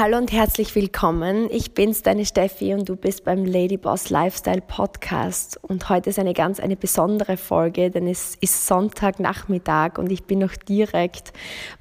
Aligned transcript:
Hallo 0.00 0.16
und 0.16 0.30
herzlich 0.30 0.76
willkommen. 0.76 1.48
Ich 1.50 1.72
bin's, 1.72 2.04
deine 2.04 2.24
Steffi, 2.24 2.72
und 2.72 2.88
du 2.88 2.94
bist 2.94 3.24
beim 3.24 3.44
Ladyboss 3.44 4.10
Lifestyle 4.10 4.60
Podcast. 4.60 5.58
Und 5.60 5.88
heute 5.88 6.10
ist 6.10 6.20
eine 6.20 6.34
ganz 6.34 6.60
eine 6.60 6.76
besondere 6.76 7.36
Folge, 7.36 7.90
denn 7.90 8.06
es 8.06 8.36
ist 8.36 8.68
Sonntagnachmittag 8.68 9.98
und 9.98 10.12
ich 10.12 10.22
bin 10.22 10.38
noch 10.38 10.54
direkt 10.54 11.32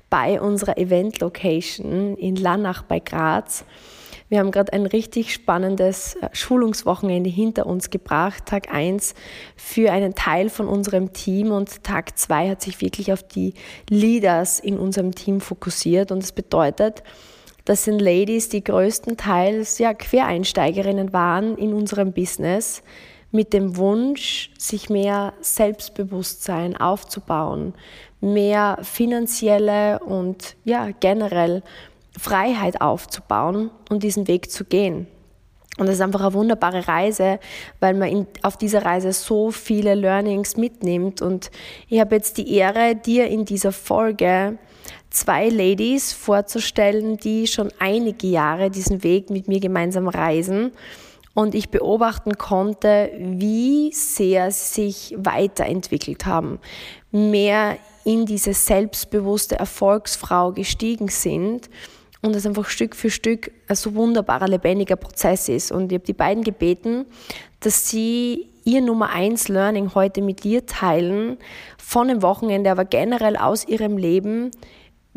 bei 0.09 0.41
unserer 0.41 0.79
Event 0.79 1.19
Location 1.19 2.17
in 2.17 2.35
Lannach 2.35 2.81
bei 2.81 2.97
Graz. 2.97 3.65
Wir 4.29 4.39
haben 4.39 4.49
gerade 4.49 4.73
ein 4.73 4.87
richtig 4.87 5.31
spannendes 5.31 6.15
äh, 6.15 6.29
Schulungswochenende 6.33 7.29
hinter 7.29 7.67
uns 7.67 7.91
gebracht. 7.91 8.47
Tag 8.47 8.73
1 8.73 9.13
für 9.55 9.91
einen 9.91 10.15
Teil 10.15 10.49
von 10.49 10.67
unserem 10.67 11.13
Team 11.13 11.51
und 11.51 11.83
Tag 11.83 12.17
2 12.17 12.49
hat 12.49 12.63
sich 12.63 12.81
wirklich 12.81 13.13
auf 13.13 13.21
die 13.21 13.53
Leaders 13.91 14.59
in 14.59 14.79
unserem 14.79 15.13
Team 15.13 15.39
fokussiert. 15.39 16.11
Und 16.11 16.23
das 16.23 16.31
bedeutet, 16.31 17.03
das 17.67 17.83
sind 17.83 17.99
Ladies, 17.99 18.47
die 18.47 18.63
größtenteils 18.63 19.77
ja, 19.79 19.93
Quereinsteigerinnen 19.93 21.11
waren 21.11 21.57
in 21.57 21.73
unserem 21.73 22.13
Business 22.13 22.81
mit 23.31 23.51
dem 23.51 23.75
Wunsch, 23.75 24.51
sich 24.57 24.89
mehr 24.89 25.33
Selbstbewusstsein 25.41 26.77
aufzubauen, 26.77 27.73
mehr 28.21 28.77
finanzielle 28.83 29.99
und 29.99 30.55
ja, 30.63 30.91
generell 31.01 31.61
Freiheit 32.17 32.79
aufzubauen 32.79 33.69
und 33.89 34.01
diesen 34.01 34.29
Weg 34.29 34.49
zu 34.49 34.63
gehen. 34.63 35.07
Und 35.77 35.87
das 35.87 35.95
ist 35.95 36.01
einfach 36.01 36.21
eine 36.21 36.33
wunderbare 36.33 36.87
Reise, 36.87 37.37
weil 37.81 37.95
man 37.95 38.07
in, 38.07 38.27
auf 38.43 38.55
dieser 38.55 38.85
Reise 38.85 39.11
so 39.11 39.51
viele 39.51 39.93
Learnings 39.93 40.55
mitnimmt. 40.55 41.21
Und 41.21 41.51
ich 41.89 41.99
habe 41.99 42.15
jetzt 42.15 42.37
die 42.37 42.55
Ehre, 42.55 42.95
dir 42.95 43.27
in 43.27 43.43
dieser 43.43 43.73
Folge 43.73 44.57
zwei 45.17 45.49
Ladies 45.49 46.13
vorzustellen, 46.13 47.17
die 47.17 47.47
schon 47.47 47.71
einige 47.79 48.27
Jahre 48.27 48.69
diesen 48.69 49.03
Weg 49.03 49.29
mit 49.29 49.47
mir 49.47 49.59
gemeinsam 49.59 50.07
reisen 50.07 50.71
und 51.33 51.55
ich 51.55 51.69
beobachten 51.69 52.37
konnte, 52.37 53.11
wie 53.19 53.91
sehr 53.93 54.51
sie 54.51 54.91
sich 54.91 55.15
weiterentwickelt 55.17 56.25
haben, 56.25 56.59
mehr 57.11 57.77
in 58.05 58.25
diese 58.25 58.53
selbstbewusste 58.53 59.57
Erfolgsfrau 59.59 60.51
gestiegen 60.51 61.09
sind 61.09 61.69
und 62.21 62.35
es 62.35 62.45
einfach 62.45 62.65
Stück 62.65 62.95
für 62.95 63.09
Stück 63.09 63.51
ein 63.67 63.75
so 63.75 63.95
wunderbarer, 63.95 64.47
lebendiger 64.47 64.95
Prozess 64.95 65.49
ist. 65.49 65.71
Und 65.71 65.91
ich 65.91 65.97
habe 65.97 66.05
die 66.05 66.13
beiden 66.13 66.43
gebeten, 66.43 67.05
dass 67.59 67.89
sie 67.89 68.49
ihr 68.63 68.81
Nummer 68.81 69.09
eins 69.11 69.47
Learning 69.47 69.93
heute 69.95 70.21
mit 70.21 70.43
dir 70.43 70.65
teilen, 70.65 71.37
von 71.77 72.07
dem 72.07 72.21
Wochenende, 72.21 72.69
aber 72.71 72.85
generell 72.85 73.37
aus 73.37 73.67
ihrem 73.67 73.97
Leben, 73.97 74.51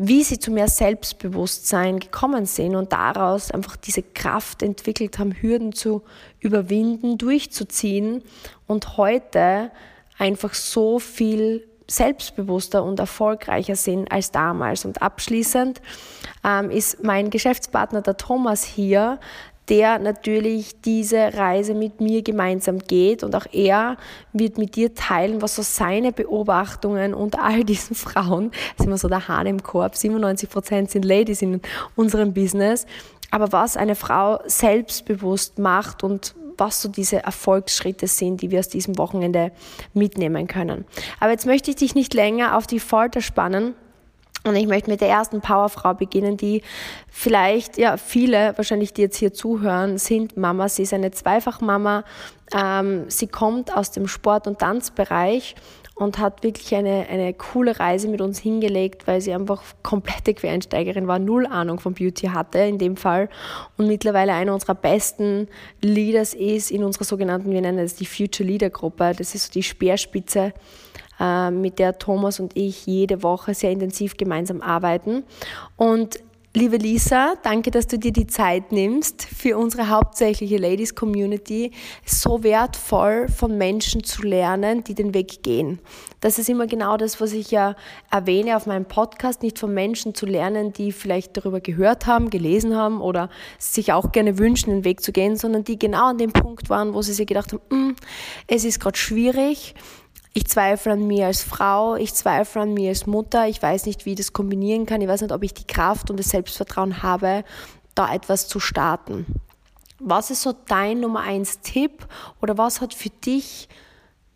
wie 0.03 0.23
sie 0.23 0.39
zu 0.39 0.49
mehr 0.49 0.67
Selbstbewusstsein 0.67 1.99
gekommen 1.99 2.47
sind 2.47 2.75
und 2.75 2.91
daraus 2.91 3.51
einfach 3.51 3.75
diese 3.75 4.01
Kraft 4.01 4.63
entwickelt 4.63 5.19
haben, 5.19 5.31
Hürden 5.31 5.73
zu 5.73 6.01
überwinden, 6.39 7.19
durchzuziehen 7.19 8.23
und 8.65 8.97
heute 8.97 9.69
einfach 10.17 10.55
so 10.55 10.97
viel 10.97 11.67
selbstbewusster 11.87 12.83
und 12.83 12.99
erfolgreicher 12.99 13.75
sind 13.75 14.11
als 14.11 14.31
damals. 14.31 14.85
Und 14.85 15.03
abschließend 15.03 15.81
ähm, 16.43 16.71
ist 16.71 17.03
mein 17.03 17.29
Geschäftspartner 17.29 18.01
der 18.01 18.17
Thomas 18.17 18.63
hier, 18.63 19.19
der 19.71 19.99
natürlich 19.99 20.81
diese 20.81 21.33
Reise 21.33 21.73
mit 21.73 22.01
mir 22.01 22.23
gemeinsam 22.23 22.79
geht 22.79 23.23
und 23.23 23.33
auch 23.37 23.45
er 23.53 23.95
wird 24.33 24.57
mit 24.57 24.75
dir 24.75 24.93
teilen, 24.93 25.41
was 25.41 25.55
so 25.55 25.61
seine 25.61 26.11
Beobachtungen 26.11 27.13
unter 27.13 27.41
all 27.41 27.63
diesen 27.63 27.95
Frauen, 27.95 28.51
das 28.51 28.81
ist 28.81 28.85
immer 28.87 28.97
so 28.97 29.07
der 29.07 29.29
Hahn 29.29 29.47
im 29.47 29.63
Korb, 29.63 29.95
97 29.95 30.49
Prozent 30.49 30.91
sind 30.91 31.05
Ladies 31.05 31.41
in 31.41 31.61
unserem 31.95 32.33
Business, 32.33 32.85
aber 33.31 33.53
was 33.53 33.77
eine 33.77 33.95
Frau 33.95 34.41
selbstbewusst 34.45 35.57
macht 35.57 36.03
und 36.03 36.35
was 36.57 36.81
so 36.81 36.89
diese 36.89 37.23
Erfolgsschritte 37.23 38.07
sind, 38.07 38.41
die 38.41 38.51
wir 38.51 38.59
aus 38.59 38.67
diesem 38.67 38.97
Wochenende 38.97 39.53
mitnehmen 39.93 40.47
können. 40.47 40.83
Aber 41.21 41.31
jetzt 41.31 41.45
möchte 41.45 41.71
ich 41.71 41.77
dich 41.77 41.95
nicht 41.95 42.13
länger 42.13 42.57
auf 42.57 42.67
die 42.67 42.81
Folter 42.81 43.21
spannen 43.21 43.73
und 44.43 44.55
ich 44.55 44.67
möchte 44.67 44.89
mit 44.89 45.01
der 45.01 45.09
ersten 45.09 45.41
Powerfrau 45.41 45.93
beginnen, 45.93 46.35
die 46.35 46.63
vielleicht, 47.07 47.77
ja, 47.77 47.97
viele 47.97 48.53
wahrscheinlich, 48.57 48.93
die 48.93 49.03
jetzt 49.03 49.17
hier 49.17 49.33
zuhören, 49.33 49.99
sind 49.99 50.35
Mama. 50.35 50.67
Sie 50.67 50.81
ist 50.81 50.93
eine 50.93 51.11
Zweifachmama. 51.11 52.03
Ähm, 52.55 53.05
sie 53.07 53.27
kommt 53.27 53.75
aus 53.75 53.91
dem 53.91 54.07
Sport- 54.07 54.47
und 54.47 54.59
Tanzbereich 54.59 55.55
und 55.93 56.17
hat 56.17 56.41
wirklich 56.43 56.73
eine, 56.73 57.05
eine 57.09 57.33
coole 57.33 57.79
Reise 57.79 58.07
mit 58.07 58.21
uns 58.21 58.39
hingelegt, 58.39 59.05
weil 59.05 59.21
sie 59.21 59.33
einfach 59.33 59.61
komplette 59.83 60.33
Quereinsteigerin 60.33 61.07
war, 61.07 61.19
null 61.19 61.45
Ahnung 61.45 61.79
von 61.79 61.93
Beauty 61.93 62.27
hatte 62.27 62.59
in 62.59 62.79
dem 62.79 62.97
Fall 62.97 63.29
und 63.77 63.87
mittlerweile 63.87 64.33
einer 64.33 64.53
unserer 64.53 64.73
besten 64.73 65.47
Leaders 65.81 66.33
ist 66.33 66.71
in 66.71 66.83
unserer 66.83 67.03
sogenannten, 67.03 67.51
wir 67.51 67.61
nennen 67.61 67.79
es 67.79 67.95
die 67.95 68.05
Future 68.07 68.47
Leader 68.47 68.71
Gruppe. 68.71 69.13
Das 69.15 69.35
ist 69.35 69.47
so 69.47 69.51
die 69.51 69.63
Speerspitze 69.63 70.53
mit 71.51 71.79
der 71.79 71.97
Thomas 71.97 72.39
und 72.39 72.55
ich 72.55 72.85
jede 72.85 73.23
Woche 73.23 73.53
sehr 73.53 73.71
intensiv 73.71 74.17
gemeinsam 74.17 74.61
arbeiten. 74.61 75.23
Und 75.75 76.19
Liebe 76.53 76.75
Lisa, 76.75 77.35
danke, 77.43 77.71
dass 77.71 77.87
du 77.87 77.97
dir 77.97 78.11
die 78.11 78.27
Zeit 78.27 78.73
nimmst 78.73 79.23
für 79.23 79.57
unsere 79.57 79.87
hauptsächliche 79.87 80.57
Ladies 80.57 80.95
Community. 80.95 81.71
So 82.05 82.43
wertvoll 82.43 83.29
von 83.29 83.57
Menschen 83.57 84.03
zu 84.03 84.23
lernen, 84.23 84.83
die 84.83 84.93
den 84.93 85.13
Weg 85.13 85.43
gehen. 85.43 85.79
Das 86.19 86.37
ist 86.37 86.49
immer 86.49 86.67
genau 86.67 86.97
das, 86.97 87.21
was 87.21 87.31
ich 87.31 87.51
ja 87.51 87.77
erwähne 88.11 88.57
auf 88.57 88.65
meinem 88.65 88.83
Podcast, 88.83 89.43
nicht 89.43 89.59
von 89.59 89.73
Menschen 89.73 90.13
zu 90.13 90.25
lernen, 90.25 90.73
die 90.73 90.91
vielleicht 90.91 91.37
darüber 91.37 91.61
gehört 91.61 92.05
haben, 92.05 92.29
gelesen 92.29 92.75
haben 92.75 92.99
oder 92.99 93.29
sich 93.57 93.93
auch 93.93 94.11
gerne 94.11 94.37
wünschen, 94.37 94.71
den 94.71 94.83
Weg 94.83 95.01
zu 95.01 95.13
gehen, 95.13 95.37
sondern 95.37 95.63
die 95.63 95.79
genau 95.79 96.09
an 96.09 96.17
dem 96.17 96.33
Punkt 96.33 96.69
waren, 96.69 96.93
wo 96.93 97.01
sie 97.01 97.13
sich 97.13 97.27
gedacht 97.27 97.53
haben, 97.53 97.91
mm, 97.91 97.95
es 98.47 98.65
ist 98.65 98.81
gerade 98.81 98.97
schwierig, 98.97 99.73
ich 100.33 100.47
zweifle 100.47 100.93
an 100.93 101.07
mir 101.07 101.27
als 101.27 101.43
Frau, 101.43 101.95
ich 101.95 102.13
zweifle 102.13 102.61
an 102.61 102.73
mir 102.73 102.89
als 102.89 103.05
Mutter, 103.05 103.47
ich 103.47 103.61
weiß 103.61 103.85
nicht, 103.85 104.05
wie 104.05 104.11
ich 104.11 104.17
das 104.17 104.33
kombinieren 104.33 104.85
kann, 104.85 105.01
ich 105.01 105.07
weiß 105.07 105.21
nicht, 105.21 105.33
ob 105.33 105.43
ich 105.43 105.53
die 105.53 105.67
Kraft 105.67 106.09
und 106.09 106.17
das 106.17 106.29
Selbstvertrauen 106.29 107.03
habe, 107.03 107.43
da 107.95 108.13
etwas 108.13 108.47
zu 108.47 108.59
starten. 108.59 109.25
Was 109.99 110.31
ist 110.31 110.41
so 110.41 110.53
dein 110.67 111.01
Nummer 111.01 111.21
eins 111.21 111.59
Tipp 111.59 112.07
oder 112.41 112.57
was 112.57 112.81
hat 112.81 112.93
für 112.93 113.09
dich 113.09 113.67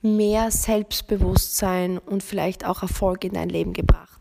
mehr 0.01 0.51
Selbstbewusstsein 0.51 1.97
und 1.97 2.21
vielleicht 2.21 2.65
auch 2.65 2.81
Erfolg 2.81 3.23
in 3.23 3.33
dein 3.33 3.49
Leben 3.49 3.73
gebracht? 3.73 4.14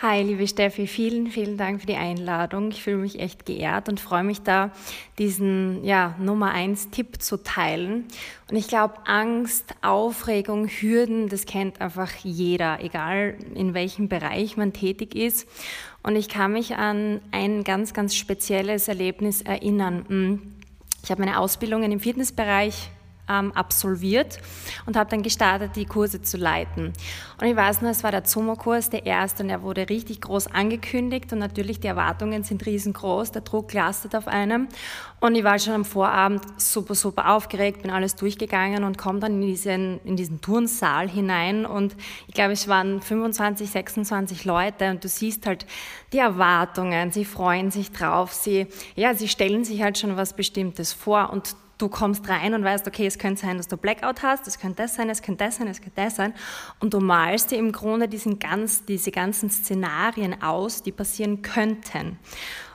Hi, 0.00 0.22
liebe 0.22 0.46
Steffi, 0.46 0.86
vielen, 0.86 1.26
vielen 1.26 1.56
Dank 1.56 1.80
für 1.80 1.88
die 1.88 1.96
Einladung. 1.96 2.70
Ich 2.70 2.84
fühle 2.84 2.98
mich 2.98 3.18
echt 3.18 3.44
geehrt 3.44 3.88
und 3.88 3.98
freue 3.98 4.22
mich 4.22 4.42
da, 4.42 4.70
diesen 5.18 5.82
ja, 5.82 6.14
Nummer 6.20 6.52
eins 6.52 6.90
Tipp 6.90 7.20
zu 7.20 7.42
teilen. 7.42 8.04
Und 8.48 8.56
ich 8.56 8.68
glaube, 8.68 8.94
Angst, 9.06 9.74
Aufregung, 9.82 10.68
Hürden, 10.68 11.28
das 11.28 11.46
kennt 11.46 11.80
einfach 11.80 12.12
jeder, 12.22 12.78
egal 12.80 13.38
in 13.56 13.74
welchem 13.74 14.08
Bereich 14.08 14.56
man 14.56 14.72
tätig 14.72 15.16
ist. 15.16 15.48
Und 16.04 16.14
ich 16.14 16.28
kann 16.28 16.52
mich 16.52 16.76
an 16.76 17.20
ein 17.32 17.64
ganz, 17.64 17.92
ganz 17.92 18.14
spezielles 18.14 18.86
Erlebnis 18.86 19.42
erinnern. 19.42 20.04
Hm, 20.06 20.54
ich 21.02 21.10
habe 21.10 21.22
meine 21.22 21.40
Ausbildungen 21.40 21.90
im 21.90 21.98
Fitnessbereich 21.98 22.92
ähm, 23.28 23.52
absolviert 23.52 24.38
und 24.86 24.96
habe 24.96 25.10
dann 25.10 25.22
gestartet, 25.22 25.72
die 25.76 25.84
Kurse 25.84 26.22
zu 26.22 26.36
leiten. 26.36 26.92
Und 27.40 27.46
ich 27.46 27.54
weiß 27.54 27.82
noch, 27.82 27.90
es 27.90 28.02
war 28.02 28.10
der 28.10 28.24
Sommerkurs, 28.24 28.90
der 28.90 29.06
erste, 29.06 29.44
und 29.44 29.50
er 29.50 29.62
wurde 29.62 29.88
richtig 29.88 30.20
groß 30.22 30.48
angekündigt. 30.48 31.32
Und 31.32 31.38
natürlich 31.38 31.78
die 31.78 31.86
Erwartungen 31.86 32.42
sind 32.42 32.66
riesengroß, 32.66 33.30
der 33.30 33.42
Druck 33.42 33.72
lastet 33.72 34.16
auf 34.16 34.26
einem. 34.26 34.66
Und 35.20 35.36
ich 35.36 35.44
war 35.44 35.58
schon 35.60 35.74
am 35.74 35.84
Vorabend 35.84 36.42
super, 36.56 36.96
super 36.96 37.30
aufgeregt, 37.30 37.82
bin 37.82 37.92
alles 37.92 38.16
durchgegangen 38.16 38.82
und 38.82 38.98
komme 38.98 39.20
dann 39.20 39.40
in 39.40 39.48
diesen, 39.48 40.00
in 40.04 40.16
diesen 40.16 40.40
Turnsaal 40.40 41.08
hinein. 41.08 41.64
Und 41.64 41.94
ich 42.26 42.34
glaube, 42.34 42.52
es 42.52 42.66
waren 42.66 43.00
25, 43.00 43.70
26 43.70 44.44
Leute. 44.44 44.90
Und 44.90 45.04
du 45.04 45.08
siehst 45.08 45.46
halt 45.46 45.64
die 46.12 46.18
Erwartungen, 46.18 47.12
sie 47.12 47.24
freuen 47.24 47.70
sich 47.70 47.92
drauf, 47.92 48.32
sie, 48.32 48.66
ja, 48.96 49.14
sie 49.14 49.28
stellen 49.28 49.64
sich 49.64 49.82
halt 49.82 49.96
schon 49.96 50.16
was 50.16 50.32
Bestimmtes 50.32 50.92
vor. 50.92 51.30
Und 51.32 51.54
du 51.78 51.88
kommst 51.88 52.28
rein 52.28 52.54
und 52.54 52.64
weißt, 52.64 52.86
okay, 52.86 53.06
es 53.06 53.18
könnte 53.18 53.40
sein, 53.40 53.56
dass 53.56 53.68
du 53.68 53.76
Blackout 53.76 54.22
hast, 54.22 54.46
es 54.46 54.58
könnte 54.58 54.82
das 54.82 54.96
sein, 54.96 55.08
es 55.08 55.22
könnte 55.22 55.44
das 55.44 55.56
sein, 55.56 55.68
es 55.68 55.80
könnte 55.80 56.02
das 56.02 56.16
sein. 56.16 56.34
Und 56.80 56.92
du 56.92 57.00
malst 57.00 57.27
dir 57.36 57.58
im 57.58 57.72
Grunde 57.72 58.08
diesen 58.08 58.38
ganz, 58.38 58.84
diese 58.84 59.10
ganzen 59.10 59.50
Szenarien 59.50 60.42
aus, 60.42 60.82
die 60.82 60.92
passieren 60.92 61.42
könnten. 61.42 62.18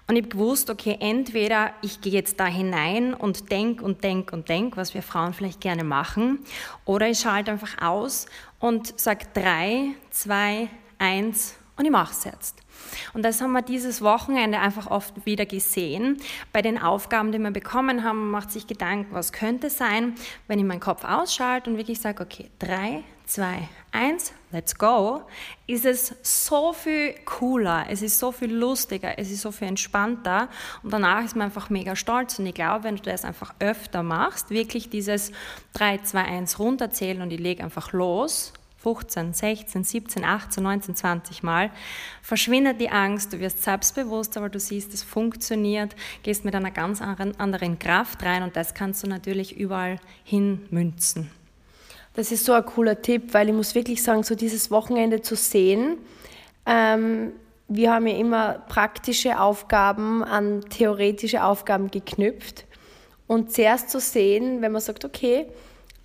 Und 0.07 0.17
ich 0.17 0.23
habe 0.23 0.29
gewusst, 0.29 0.69
okay, 0.69 0.97
entweder 0.99 1.71
ich 1.81 2.01
gehe 2.01 2.11
jetzt 2.11 2.39
da 2.39 2.45
hinein 2.45 3.13
und 3.13 3.51
denk 3.51 3.81
und 3.81 4.03
denk 4.03 4.33
und 4.33 4.49
denk, 4.49 4.75
was 4.75 4.93
wir 4.93 5.01
Frauen 5.01 5.33
vielleicht 5.33 5.61
gerne 5.61 5.83
machen, 5.83 6.39
oder 6.83 7.07
ich 7.07 7.19
schalte 7.19 7.51
einfach 7.51 7.81
aus 7.81 8.25
und 8.59 8.99
sage 8.99 9.25
drei, 9.33 9.91
zwei, 10.09 10.69
eins 10.99 11.55
und 11.77 11.85
ich 11.85 11.91
mache 11.91 12.11
es 12.11 12.25
jetzt. 12.25 12.62
Und 13.13 13.23
das 13.23 13.41
haben 13.41 13.51
wir 13.51 13.61
dieses 13.61 14.01
Wochenende 14.01 14.59
einfach 14.59 14.87
oft 14.87 15.25
wieder 15.25 15.45
gesehen. 15.45 16.19
Bei 16.51 16.61
den 16.61 16.77
Aufgaben, 16.77 17.31
die 17.31 17.39
wir 17.39 17.51
bekommen 17.51 18.03
haben, 18.03 18.31
macht 18.31 18.51
sich 18.51 18.67
Gedanken, 18.67 19.13
was 19.13 19.31
könnte 19.31 19.69
sein, 19.69 20.15
wenn 20.47 20.59
ich 20.59 20.65
meinen 20.65 20.79
Kopf 20.79 21.03
ausschalte 21.03 21.69
und 21.69 21.77
wirklich 21.77 21.99
sage, 21.99 22.23
okay, 22.23 22.49
drei, 22.59 23.03
zwei, 23.25 23.67
eins, 23.91 24.33
let's 24.51 24.77
go, 24.77 25.21
ist 25.67 25.85
es 25.85 26.15
so 26.21 26.73
viel 26.73 27.13
cooler, 27.25 27.85
es 27.89 28.01
ist 28.01 28.19
so 28.19 28.31
viel 28.31 28.53
lustiger, 28.53 29.17
es 29.17 29.31
ist 29.31 29.41
so 29.41 29.51
viel 29.51 29.67
entspannter 29.67 30.49
und 30.81 30.91
danach 30.91 31.23
ist 31.23 31.35
man 31.35 31.45
einfach 31.45 31.69
mega 31.69 31.95
stolz 31.95 32.39
und 32.39 32.45
ich 32.45 32.53
glaube, 32.53 32.83
wenn 32.83 32.95
du 32.95 33.03
das 33.03 33.23
einfach 33.23 33.53
öfter 33.59 34.03
machst, 34.03 34.49
wirklich 34.49 34.89
dieses 34.89 35.31
3, 35.73 35.99
2, 35.99 36.21
1 36.21 36.59
runterzählen 36.59 37.21
und 37.21 37.31
ich 37.31 37.39
lege 37.39 37.63
einfach 37.63 37.93
los, 37.93 38.53
15, 38.83 39.33
16, 39.33 39.83
17, 39.83 40.23
18, 40.25 40.61
19, 40.61 40.95
20 40.95 41.43
Mal, 41.43 41.71
verschwindet 42.21 42.81
die 42.81 42.89
Angst, 42.89 43.31
du 43.31 43.39
wirst 43.39 43.63
selbstbewusster, 43.63 44.41
weil 44.41 44.49
du 44.49 44.59
siehst, 44.59 44.93
es 44.93 45.03
funktioniert, 45.03 45.95
gehst 46.21 46.43
mit 46.43 46.53
einer 46.53 46.71
ganz 46.71 47.01
anderen 47.01 47.79
Kraft 47.79 48.23
rein 48.23 48.43
und 48.43 48.57
das 48.57 48.73
kannst 48.73 49.01
du 49.03 49.07
natürlich 49.07 49.57
überall 49.57 49.99
hin 50.23 50.65
münzen. 50.69 51.31
Das 52.13 52.31
ist 52.31 52.45
so 52.45 52.53
ein 52.53 52.65
cooler 52.65 53.01
Tipp, 53.01 53.33
weil 53.33 53.49
ich 53.49 53.55
muss 53.55 53.73
wirklich 53.73 54.03
sagen, 54.03 54.23
so 54.23 54.35
dieses 54.35 54.69
Wochenende 54.69 55.21
zu 55.21 55.35
sehen, 55.35 55.97
ähm, 56.65 57.31
wir 57.69 57.93
haben 57.93 58.05
ja 58.05 58.17
immer 58.17 58.53
praktische 58.67 59.39
Aufgaben 59.39 60.23
an 60.23 60.61
theoretische 60.69 61.43
Aufgaben 61.43 61.89
geknüpft. 61.89 62.65
Und 63.25 63.51
zuerst 63.51 63.89
zu 63.89 63.99
sehen, 63.99 64.61
wenn 64.61 64.73
man 64.73 64.81
sagt, 64.81 65.05
okay, 65.05 65.47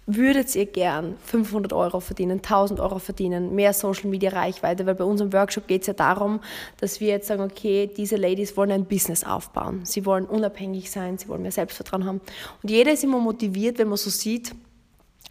würdet 0.08 0.56
ihr 0.56 0.64
gern 0.64 1.16
500 1.26 1.72
Euro 1.74 2.00
verdienen, 2.00 2.38
1000 2.38 2.80
Euro 2.80 2.98
verdienen, 2.98 3.54
mehr 3.54 3.74
Social 3.74 4.08
Media 4.08 4.30
Reichweite? 4.30 4.86
Weil 4.86 4.94
bei 4.94 5.04
unserem 5.04 5.32
Workshop 5.34 5.68
geht 5.68 5.82
es 5.82 5.86
ja 5.86 5.92
darum, 5.92 6.40
dass 6.78 7.00
wir 7.00 7.08
jetzt 7.08 7.28
sagen, 7.28 7.42
okay, 7.42 7.88
diese 7.94 8.16
Ladies 8.16 8.56
wollen 8.56 8.72
ein 8.72 8.86
Business 8.86 9.22
aufbauen. 9.22 9.80
Sie 9.84 10.06
wollen 10.06 10.24
unabhängig 10.24 10.90
sein, 10.90 11.18
sie 11.18 11.28
wollen 11.28 11.42
mehr 11.42 11.52
Selbstvertrauen 11.52 12.06
haben. 12.06 12.20
Und 12.62 12.70
jeder 12.70 12.92
ist 12.92 13.04
immer 13.04 13.20
motiviert, 13.20 13.78
wenn 13.78 13.88
man 13.88 13.98
so 13.98 14.08
sieht, 14.08 14.54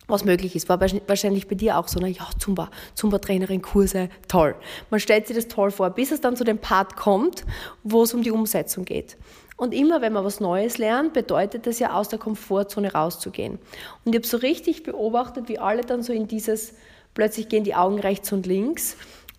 was 0.08 0.24
möglich 0.24 0.56
ist. 0.56 0.70
War 0.70 0.80
wahrscheinlich 0.80 1.48
bei 1.48 1.56
dir 1.56 1.78
auch 1.78 1.88
so, 1.88 2.00
na 2.00 2.08
ja, 2.08 2.28
Zumba, 2.40 2.70
Zumba-Trainerin, 2.94 3.64
Kurse, 3.64 4.10
toll. 4.28 4.56
Man 4.92 5.00
stellt 5.00 5.28
sich 5.28 5.36
das 5.36 5.48
toll 5.48 5.72
vor, 5.72 5.90
bis 5.90 6.12
es 6.12 6.22
dann 6.22 6.36
zu 6.36 6.44
dem 6.44 6.60
Part 6.60 6.96
kommt, 6.96 7.46
wo 7.84 8.04
es 8.04 8.14
um 8.14 8.22
die 8.22 8.32
Umsetzung 8.32 8.86
geht. 8.86 9.18
Und 9.58 9.74
immer, 9.74 10.02
wenn 10.02 10.14
man 10.14 10.24
was 10.24 10.40
Neues 10.40 10.78
lernt, 10.78 11.14
bedeutet 11.14 11.68
das 11.68 11.80
ja, 11.80 11.94
aus 11.94 12.10
der 12.10 12.20
Komfortzone 12.20 12.94
rauszugehen. 12.94 13.60
Und 14.06 14.14
ich 14.14 14.16
habe 14.16 14.28
so 14.28 14.38
richtig 14.38 14.84
beobachtet, 14.84 15.50
wie 15.50 15.60
alle 15.60 15.82
dann 15.82 16.04
so 16.04 16.14
in 16.14 16.28
dieses, 16.28 16.76
plötzlich 17.16 17.50
gehen 17.50 17.64
die 17.64 17.76
Augen 17.76 18.00
rechts 18.00 18.32
und 18.32 18.46
links 18.46 18.96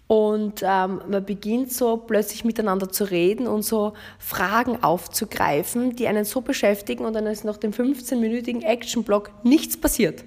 und 0.08 0.62
ähm, 0.62 1.02
man 1.06 1.24
beginnt 1.24 1.70
so 1.70 1.98
plötzlich 1.98 2.42
miteinander 2.42 2.88
zu 2.88 3.04
reden 3.04 3.46
und 3.46 3.62
so 3.62 3.92
Fragen 4.18 4.82
aufzugreifen, 4.82 5.96
die 5.96 6.08
einen 6.08 6.24
so 6.24 6.40
beschäftigen 6.40 7.04
und 7.04 7.12
dann 7.12 7.26
ist 7.26 7.44
nach 7.44 7.58
dem 7.58 7.72
15-minütigen 7.72 8.62
Action-Block 8.62 9.30
nichts 9.44 9.76
passiert. 9.76 10.24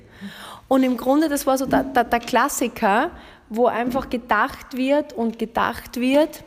Und 0.67 0.83
im 0.83 0.97
Grunde, 0.97 1.29
das 1.29 1.47
war 1.47 1.57
so 1.57 1.65
der, 1.65 1.83
der, 1.83 2.03
der 2.03 2.19
Klassiker, 2.19 3.09
wo 3.49 3.65
einfach 3.65 4.11
gedacht 4.11 4.77
wird 4.77 5.13
und 5.13 5.39
gedacht 5.39 5.99
wird 5.99 6.43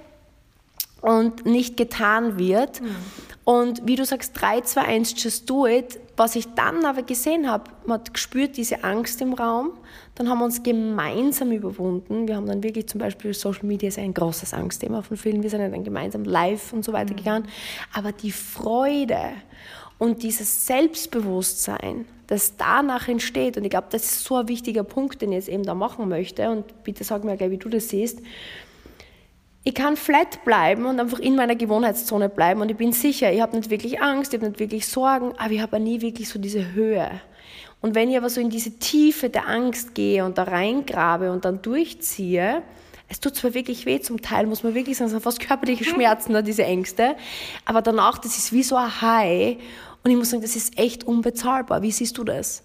und 1.01 1.45
nicht 1.45 1.77
getan 1.77 2.39
wird. 2.39 2.81
Mhm. 2.81 2.97
Und 3.45 3.87
wie 3.87 3.97
du 3.97 4.07
sagst, 4.07 4.41
3, 4.41 4.63
2, 4.63 4.81
1, 4.81 5.23
just 5.23 5.49
do 5.49 5.67
it. 5.67 6.01
Was 6.17 6.35
ich 6.35 6.47
dann 6.55 6.85
aber 6.85 7.03
gesehen 7.03 7.51
habe, 7.51 7.71
man 7.85 7.99
hat 8.01 8.15
gespürt 8.15 8.57
diese 8.57 8.85
Angst 8.85 9.21
im 9.21 9.35
Raum. 9.35 9.73
Dann 10.15 10.31
haben 10.31 10.39
wir 10.39 10.45
uns 10.47 10.63
gemeinsam 10.63 11.53
überwunden. 11.53 12.27
Wir 12.27 12.37
haben 12.37 12.47
dann 12.47 12.63
wirklich 12.63 12.87
zum 12.87 13.01
Beispiel 13.01 13.35
Social 13.35 13.67
Media 13.67 13.89
ist 13.89 13.99
ein 13.99 14.15
großes 14.15 14.55
Angstthema 14.55 15.03
von 15.03 15.17
vielen. 15.17 15.43
Wir 15.43 15.51
sind 15.51 15.61
dann 15.61 15.85
gemeinsam 15.85 16.25
live 16.25 16.73
und 16.73 16.85
so 16.85 16.93
weiter 16.93 17.13
mhm. 17.13 17.17
gegangen. 17.17 17.49
Aber 17.93 18.13
die 18.13 18.33
Freude 18.33 19.33
und 19.99 20.23
dieses 20.23 20.67
Selbstbewusstsein, 20.67 22.07
das 22.29 22.57
danach 22.57 23.09
entsteht, 23.09 23.59
und 23.59 23.65
ich 23.65 23.71
glaube, 23.71 23.89
das 23.91 24.05
ist 24.05 24.25
so 24.25 24.37
ein 24.37 24.49
wichtiger 24.49 24.85
Punkt, 24.85 25.21
den 25.21 25.33
ich 25.33 25.37
jetzt 25.37 25.49
eben 25.49 25.65
da 25.65 25.75
machen 25.75 26.09
möchte. 26.09 26.49
Und 26.49 26.85
bitte 26.85 27.05
sag 27.05 27.25
mir 27.25 27.37
gleich, 27.37 27.51
wie 27.51 27.59
du 27.59 27.69
das 27.69 27.91
siehst 27.91 28.21
ich 29.65 29.75
kann 29.75 29.97
flat 29.97 30.45
bleiben 30.45 30.85
und 30.85 31.01
einfach 31.01 31.19
in 31.19 31.37
meiner 31.37 31.57
Gewohnheitszone 31.57 32.29
bleiben 32.29 32.61
und 32.61 32.71
ich 32.71 32.77
bin 32.77 32.93
sicher, 32.93 33.33
ich 33.33 33.41
habe 33.41 33.57
nicht 33.57 33.71
wirklich 33.71 34.03
Angst, 34.03 34.35
ich 34.35 34.41
habe 34.41 34.51
nicht 34.51 34.61
wirklich 34.61 34.87
Sorgen, 34.87 35.33
aber 35.39 35.53
ich 35.53 35.61
habe 35.61 35.81
nie 35.81 36.03
wirklich 36.03 36.29
so 36.29 36.39
diese 36.39 36.75
Höhe. 36.75 37.11
Und 37.81 37.95
wenn 37.95 38.11
ich 38.11 38.17
aber 38.17 38.31
so 38.31 38.41
in 38.41 38.51
diese 38.51 38.79
Tiefe 38.79 39.31
der 39.31 39.49
Angst 39.49 39.95
gehe 39.95 40.25
und 40.25 40.39
da 40.39 40.45
reingrabe 40.45 41.33
und 41.33 41.45
dann 41.45 41.63
durchziehe, 41.63 42.63
es 43.09 43.21
tut 43.21 43.37
zwar 43.37 43.55
wirklich 43.55 43.87
weh, 43.87 44.01
zum 44.01 44.21
Teil 44.21 44.47
muss 44.47 44.63
man 44.63 44.75
wirklich 44.75 44.97
sagen, 44.97 45.07
es 45.07 45.13
sind 45.13 45.23
fast 45.23 45.41
körperliche 45.41 45.85
Schmerzen, 45.85 46.33
ne, 46.33 46.43
diese 46.43 46.65
Ängste, 46.65 47.17
aber 47.65 47.81
danach, 47.81 48.19
das 48.19 48.37
ist 48.37 48.53
wie 48.53 48.63
so 48.63 48.77
ein 48.77 49.01
High 49.01 49.57
und 50.03 50.11
ich 50.11 50.17
muss 50.17 50.31
sagen, 50.31 50.43
das 50.43 50.57
ist 50.57 50.79
echt 50.79 51.05
unbezahlbar. 51.05 51.81
Wie 51.81 51.91
siehst 51.91 52.19
du 52.19 52.25
das? 52.25 52.63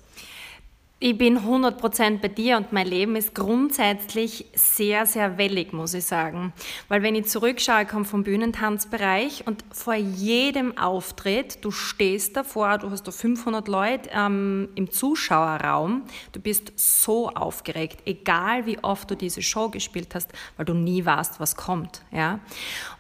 Ich 1.02 1.18
bin 1.18 1.40
100% 1.40 2.20
bei 2.20 2.28
dir 2.28 2.58
und 2.58 2.74
mein 2.74 2.86
Leben 2.86 3.16
ist 3.16 3.34
grundsätzlich 3.34 4.48
sehr, 4.54 5.06
sehr 5.06 5.38
wellig, 5.38 5.72
muss 5.72 5.94
ich 5.94 6.04
sagen. 6.04 6.52
Weil 6.90 7.02
wenn 7.04 7.16
ich 7.16 7.28
zurückschaue, 7.28 7.84
ich 7.84 7.88
komme 7.88 8.04
vom 8.04 8.26
Bühnentanzbereich 8.26 9.48
und 9.48 9.64
vor 9.72 9.94
jedem 9.94 10.78
Auftritt, 10.78 11.64
du 11.64 11.72
stehst 11.72 12.36
davor, 12.36 12.80
du 12.80 12.90
hast 12.92 13.04
da 13.04 13.12
500 13.12 13.70
Leute 13.70 14.10
ähm, 14.14 14.68
im 14.76 14.92
Zuschauerraum, 14.92 16.04
du 16.34 16.42
bist 16.42 16.74
so 16.76 17.30
aufgeregt, 17.30 18.02
egal 18.06 18.66
wie 18.66 18.84
oft 18.84 19.10
du 19.10 19.16
diese 19.16 19.42
Show 19.42 19.70
gespielt 19.70 20.14
hast, 20.16 20.34
weil 20.58 20.66
du 20.66 20.74
nie 20.74 21.06
weißt, 21.06 21.40
was 21.40 21.56
kommt. 21.56 22.02
Ja? 22.12 22.42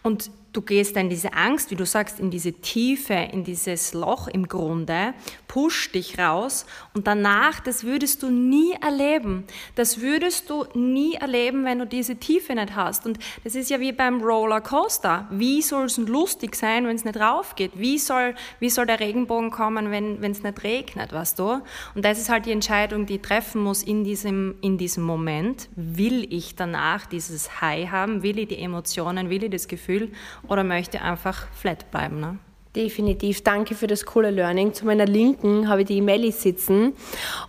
Und 0.03 0.31
du 0.53 0.61
gehst 0.61 0.95
dann 0.95 1.03
in 1.03 1.09
diese 1.09 1.33
Angst, 1.33 1.71
wie 1.71 1.75
du 1.75 1.85
sagst, 1.85 2.19
in 2.19 2.31
diese 2.31 2.53
Tiefe, 2.53 3.13
in 3.13 3.43
dieses 3.43 3.93
Loch 3.93 4.27
im 4.27 4.47
Grunde, 4.47 5.13
push 5.47 5.91
dich 5.91 6.17
raus 6.17 6.65
und 6.93 7.07
danach, 7.07 7.59
das 7.59 7.83
würdest 7.83 8.23
du 8.23 8.29
nie 8.29 8.73
erleben. 8.81 9.45
Das 9.75 10.01
würdest 10.01 10.49
du 10.49 10.65
nie 10.73 11.15
erleben, 11.15 11.65
wenn 11.65 11.79
du 11.79 11.85
diese 11.85 12.15
Tiefe 12.15 12.55
nicht 12.55 12.75
hast. 12.75 13.05
Und 13.05 13.19
das 13.43 13.55
ist 13.55 13.69
ja 13.69 13.79
wie 13.79 13.91
beim 13.91 14.21
Rollercoaster. 14.21 15.27
Wie 15.31 15.61
soll 15.61 15.85
es 15.85 15.97
lustig 15.97 16.55
sein, 16.55 16.85
wenn 16.87 16.95
es 16.95 17.05
nicht 17.05 17.19
raufgeht? 17.19 17.71
Wie 17.75 17.97
soll, 17.97 18.35
wie 18.59 18.69
soll 18.69 18.85
der 18.85 18.99
Regenbogen 18.99 19.51
kommen, 19.51 19.91
wenn 19.91 20.23
es 20.23 20.43
nicht 20.43 20.63
regnet, 20.63 21.13
weißt 21.13 21.39
du? 21.39 21.61
Und 21.95 22.05
das 22.05 22.19
ist 22.19 22.29
halt 22.29 22.45
die 22.45 22.51
Entscheidung, 22.51 23.05
die 23.05 23.15
ich 23.15 23.21
treffen 23.21 23.61
muss 23.61 23.83
in 23.83 24.03
diesem, 24.03 24.55
in 24.61 24.77
diesem 24.77 25.03
Moment. 25.03 25.69
Will 25.75 26.31
ich 26.33 26.55
danach 26.55 27.05
dieses 27.05 27.61
High 27.61 27.89
haben? 27.89 28.23
Will 28.23 28.39
ich 28.39 28.47
die 28.47 28.59
Emotionen? 28.59 29.29
Will 29.29 29.43
ich 29.43 29.51
das 29.51 29.67
Gefühl? 29.67 30.11
Oder 30.47 30.63
möchte 30.63 31.01
einfach 31.01 31.47
flat 31.51 31.91
bleiben. 31.91 32.19
Ne? 32.19 32.39
Definitiv. 32.75 33.41
Danke 33.41 33.73
für 33.73 33.87
das 33.87 34.05
coole 34.05 34.29
Learning. 34.29 34.75
Zu 34.75 34.85
meiner 34.85 35.07
Linken 35.07 35.67
habe 35.67 35.81
ich 35.81 35.87
die 35.87 36.01
Melli 36.01 36.31
sitzen 36.31 36.93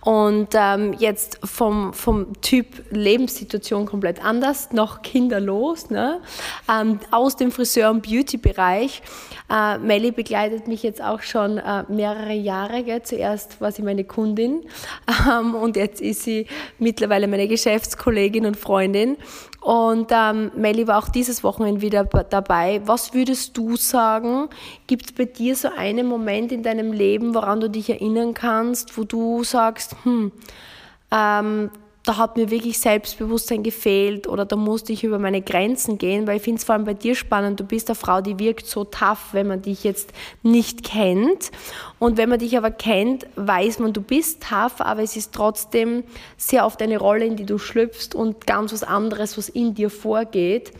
und 0.03 0.47
ähm, 0.55 0.93
jetzt 0.97 1.37
vom, 1.43 1.93
vom 1.93 2.41
Typ 2.41 2.65
Lebenssituation 2.89 3.85
komplett 3.85 4.25
anders, 4.25 4.71
noch 4.71 5.03
kinderlos, 5.03 5.91
ne? 5.91 6.21
Ähm, 6.67 6.99
aus 7.11 7.35
dem 7.35 7.51
Friseur- 7.51 7.91
und 7.91 8.01
Beauty-Bereich. 8.01 9.03
Äh, 9.47 9.77
Melli 9.77 10.09
begleitet 10.09 10.67
mich 10.67 10.81
jetzt 10.81 11.03
auch 11.03 11.21
schon 11.21 11.59
äh, 11.59 11.83
mehrere 11.87 12.33
Jahre. 12.33 12.83
Gell? 12.83 13.03
Zuerst 13.03 13.61
war 13.61 13.71
sie 13.71 13.83
meine 13.83 14.05
Kundin 14.05 14.63
ähm, 15.29 15.53
und 15.53 15.75
jetzt 15.75 16.01
ist 16.01 16.23
sie 16.23 16.47
mittlerweile 16.79 17.27
meine 17.27 17.47
Geschäftskollegin 17.47 18.47
und 18.47 18.57
Freundin. 18.57 19.17
Und 19.61 20.07
ähm, 20.09 20.51
Melli 20.55 20.87
war 20.87 20.97
auch 20.97 21.09
dieses 21.09 21.43
Wochenende 21.43 21.81
wieder 21.81 22.05
dabei. 22.05 22.81
Was 22.85 23.13
würdest 23.13 23.55
du 23.55 23.75
sagen? 23.75 24.49
Gibt 24.87 25.19
bei 25.21 25.25
dir 25.25 25.55
so 25.55 25.69
einen 25.77 26.07
Moment 26.07 26.51
in 26.51 26.63
deinem 26.63 26.91
Leben, 26.91 27.35
woran 27.35 27.59
du 27.59 27.69
dich 27.69 27.91
erinnern 27.91 28.33
kannst, 28.33 28.97
wo 28.97 29.03
du 29.03 29.43
sagst, 29.43 29.95
hm, 30.03 30.31
ähm, 31.11 31.69
da 32.03 32.17
hat 32.17 32.37
mir 32.37 32.49
wirklich 32.49 32.79
Selbstbewusstsein 32.79 33.61
gefehlt 33.61 34.25
oder 34.25 34.45
da 34.45 34.55
musste 34.55 34.93
ich 34.93 35.03
über 35.03 35.19
meine 35.19 35.43
Grenzen 35.43 35.99
gehen, 35.99 36.25
weil 36.25 36.37
ich 36.37 36.41
finde 36.41 36.57
es 36.57 36.63
vor 36.63 36.73
allem 36.73 36.85
bei 36.85 36.95
dir 36.95 37.13
spannend. 37.13 37.59
Du 37.59 37.63
bist 37.63 37.87
eine 37.89 37.95
Frau, 37.95 38.21
die 38.21 38.39
wirkt 38.39 38.65
so 38.65 38.83
tough, 38.83 39.33
wenn 39.33 39.45
man 39.45 39.61
dich 39.61 39.83
jetzt 39.83 40.11
nicht 40.41 40.83
kennt. 40.83 41.51
Und 41.99 42.17
wenn 42.17 42.27
man 42.27 42.39
dich 42.39 42.57
aber 42.57 42.71
kennt, 42.71 43.27
weiß 43.35 43.77
man, 43.77 43.93
du 43.93 44.01
bist 44.01 44.41
tough, 44.41 44.81
aber 44.81 45.03
es 45.03 45.15
ist 45.15 45.33
trotzdem 45.35 46.03
sehr 46.35 46.65
oft 46.65 46.81
eine 46.81 46.97
Rolle, 46.97 47.25
in 47.25 47.35
die 47.35 47.45
du 47.45 47.59
schlüpfst 47.59 48.15
und 48.15 48.47
ganz 48.47 48.73
was 48.73 48.81
anderes, 48.81 49.37
was 49.37 49.49
in 49.49 49.75
dir 49.75 49.91
vorgeht. 49.91 50.71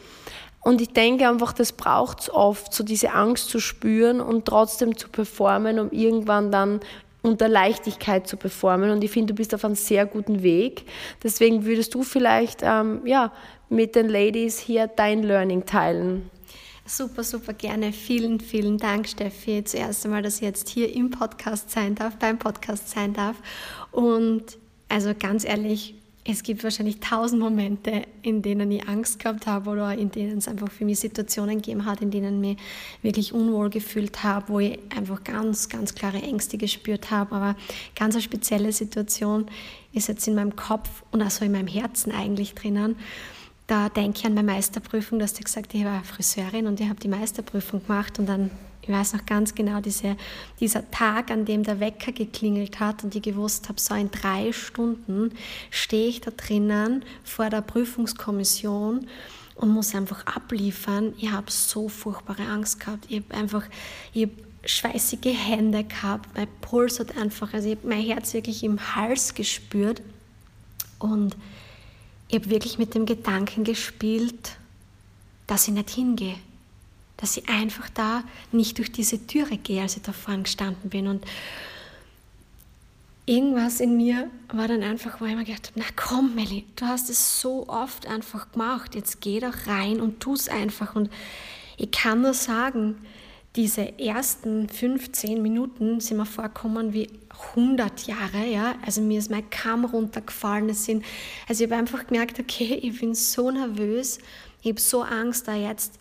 Und 0.63 0.79
ich 0.79 0.89
denke 0.89 1.27
einfach, 1.27 1.53
das 1.53 1.71
braucht 1.71 2.21
es 2.21 2.29
oft, 2.29 2.73
so 2.73 2.83
diese 2.83 3.13
Angst 3.13 3.49
zu 3.49 3.59
spüren 3.59 4.21
und 4.21 4.45
trotzdem 4.45 4.95
zu 4.95 5.09
performen, 5.09 5.79
um 5.79 5.91
irgendwann 5.91 6.51
dann 6.51 6.79
unter 7.23 7.47
Leichtigkeit 7.47 8.27
zu 8.27 8.37
performen. 8.37 8.91
Und 8.91 9.03
ich 9.03 9.11
finde, 9.11 9.33
du 9.33 9.37
bist 9.37 9.53
auf 9.55 9.65
einem 9.65 9.75
sehr 9.75 10.05
guten 10.05 10.43
Weg. 10.43 10.85
Deswegen 11.23 11.65
würdest 11.65 11.93
du 11.93 12.03
vielleicht 12.03 12.61
ähm, 12.63 13.01
ja, 13.05 13.31
mit 13.69 13.95
den 13.95 14.09
Ladies 14.09 14.59
hier 14.59 14.87
dein 14.87 15.23
Learning 15.23 15.65
teilen. 15.65 16.29
Super, 16.85 17.23
super 17.23 17.53
gerne. 17.53 17.93
Vielen, 17.93 18.39
vielen 18.39 18.77
Dank, 18.77 19.07
Steffi. 19.07 19.63
Zuerst 19.63 20.03
einmal, 20.05 20.23
dass 20.23 20.35
ich 20.37 20.41
jetzt 20.41 20.67
hier 20.69 20.93
im 20.93 21.09
Podcast 21.09 21.69
sein 21.69 21.95
darf, 21.95 22.17
beim 22.17 22.37
Podcast 22.37 22.89
sein 22.89 23.13
darf. 23.13 23.37
Und 23.91 24.57
also 24.89 25.13
ganz 25.17 25.45
ehrlich, 25.45 25.95
es 26.23 26.43
gibt 26.43 26.63
wahrscheinlich 26.63 26.99
tausend 26.99 27.41
Momente, 27.41 28.03
in 28.21 28.43
denen 28.43 28.71
ich 28.71 28.87
Angst 28.87 29.19
gehabt 29.19 29.47
habe 29.47 29.71
oder 29.71 29.95
in 29.95 30.11
denen 30.11 30.37
es 30.37 30.47
einfach 30.47 30.71
für 30.71 30.85
mich 30.85 30.99
Situationen 30.99 31.57
gegeben 31.57 31.85
hat, 31.85 32.01
in 32.01 32.11
denen 32.11 32.43
ich 32.43 32.49
mich 32.49 32.57
wirklich 33.01 33.33
unwohl 33.33 33.71
gefühlt 33.71 34.23
habe, 34.23 34.49
wo 34.49 34.59
ich 34.59 34.77
einfach 34.95 35.23
ganz, 35.23 35.67
ganz 35.67 35.95
klare 35.95 36.21
Ängste 36.21 36.59
gespürt 36.59 37.09
habe. 37.09 37.35
Aber 37.35 37.55
ganz 37.95 38.13
eine 38.15 38.21
spezielle 38.21 38.71
Situation 38.71 39.47
ist 39.93 40.09
jetzt 40.09 40.27
in 40.27 40.35
meinem 40.35 40.55
Kopf 40.55 41.03
und 41.11 41.23
also 41.23 41.43
in 41.43 41.53
meinem 41.53 41.67
Herzen 41.67 42.11
eigentlich 42.11 42.53
drinnen. 42.53 42.97
Da 43.65 43.89
denke 43.89 44.19
ich 44.19 44.25
an 44.25 44.35
meine 44.35 44.51
Meisterprüfung, 44.51 45.17
du 45.17 45.23
hast 45.23 45.37
ja 45.37 45.43
gesagt, 45.43 45.73
ich 45.73 45.85
war 45.85 46.03
Friseurin 46.03 46.67
und 46.67 46.79
ich 46.79 46.87
habe 46.87 46.99
die 46.99 47.07
Meisterprüfung 47.07 47.81
gemacht 47.81 48.19
und 48.19 48.27
dann 48.27 48.51
ich 48.81 48.89
weiß 48.89 49.13
noch 49.13 49.25
ganz 49.25 49.53
genau, 49.53 49.79
diese, 49.79 50.17
dieser 50.59 50.89
Tag, 50.89 51.29
an 51.29 51.45
dem 51.45 51.63
der 51.63 51.79
Wecker 51.79 52.11
geklingelt 52.11 52.79
hat 52.79 53.03
und 53.03 53.15
ich 53.15 53.21
gewusst 53.21 53.69
habe, 53.69 53.79
so 53.79 53.93
in 53.93 54.09
drei 54.09 54.51
Stunden 54.51 55.31
stehe 55.69 56.07
ich 56.07 56.21
da 56.21 56.31
drinnen 56.31 57.05
vor 57.23 57.49
der 57.49 57.61
Prüfungskommission 57.61 59.07
und 59.55 59.69
muss 59.69 59.93
einfach 59.93 60.25
abliefern. 60.25 61.13
Ich 61.17 61.31
habe 61.31 61.51
so 61.51 61.89
furchtbare 61.89 62.43
Angst 62.47 62.79
gehabt. 62.79 63.05
Ich 63.09 63.17
habe 63.17 63.35
einfach, 63.35 63.65
ich 64.13 64.23
habe 64.23 64.33
schweißige 64.65 65.35
Hände 65.37 65.83
gehabt, 65.83 66.29
mein 66.35 66.47
Puls 66.61 66.99
hat 66.99 67.15
einfach, 67.17 67.53
also 67.53 67.69
ich 67.69 67.77
habe 67.77 67.87
mein 67.87 68.03
Herz 68.03 68.33
wirklich 68.33 68.63
im 68.63 68.95
Hals 68.95 69.35
gespürt 69.35 70.01
und 70.97 71.35
ich 72.27 72.35
habe 72.35 72.49
wirklich 72.49 72.77
mit 72.77 72.95
dem 72.95 73.05
Gedanken 73.05 73.63
gespielt, 73.63 74.57
dass 75.45 75.67
ich 75.67 75.73
nicht 75.73 75.89
hingehe 75.89 76.35
dass 77.21 77.37
ich 77.37 77.47
einfach 77.47 77.89
da 77.89 78.23
nicht 78.51 78.79
durch 78.79 78.91
diese 78.91 79.25
Türe 79.25 79.57
gehe, 79.57 79.83
als 79.83 79.95
ich 79.95 80.01
da 80.01 80.11
vorne 80.11 80.43
gestanden 80.43 80.89
bin. 80.89 81.07
Und 81.07 81.23
irgendwas 83.27 83.79
in 83.79 83.95
mir 83.95 84.29
war 84.51 84.67
dann 84.67 84.81
einfach, 84.83 85.21
wo 85.21 85.25
ich 85.25 85.35
mir 85.35 85.45
gedacht 85.45 85.69
habe, 85.69 85.79
na 85.79 85.85
komm 85.95 86.35
Melli, 86.35 86.65
du 86.75 86.85
hast 86.85 87.09
es 87.09 87.39
so 87.39 87.69
oft 87.69 88.07
einfach 88.07 88.51
gemacht, 88.51 88.95
jetzt 88.95 89.21
geh 89.21 89.39
doch 89.39 89.67
rein 89.67 90.01
und 90.01 90.19
tu 90.19 90.33
es 90.33 90.49
einfach. 90.49 90.95
Und 90.95 91.11
ich 91.77 91.91
kann 91.91 92.21
nur 92.21 92.33
sagen, 92.33 92.97
diese 93.55 93.99
ersten 93.99 94.67
15 94.67 95.41
Minuten 95.41 95.99
sind 95.99 96.17
mir 96.17 96.25
vorkommen 96.25 96.93
wie 96.93 97.09
100 97.53 98.07
Jahre, 98.07 98.45
ja. 98.45 98.75
Also 98.85 99.01
mir 99.01 99.19
ist 99.19 99.29
mein 99.29 99.49
Kamm 99.49 99.85
runtergefallen. 99.85 100.69
Es 100.69 100.85
sind, 100.85 101.03
also 101.47 101.63
ich 101.63 101.69
habe 101.69 101.79
einfach 101.79 102.07
gemerkt, 102.07 102.39
okay, 102.39 102.79
ich 102.81 102.99
bin 102.99 103.13
so 103.13 103.51
nervös, 103.51 104.19
ich 104.61 104.69
habe 104.69 104.81
so 104.81 105.01
Angst, 105.01 105.47
da 105.47 105.55
jetzt 105.55 106.00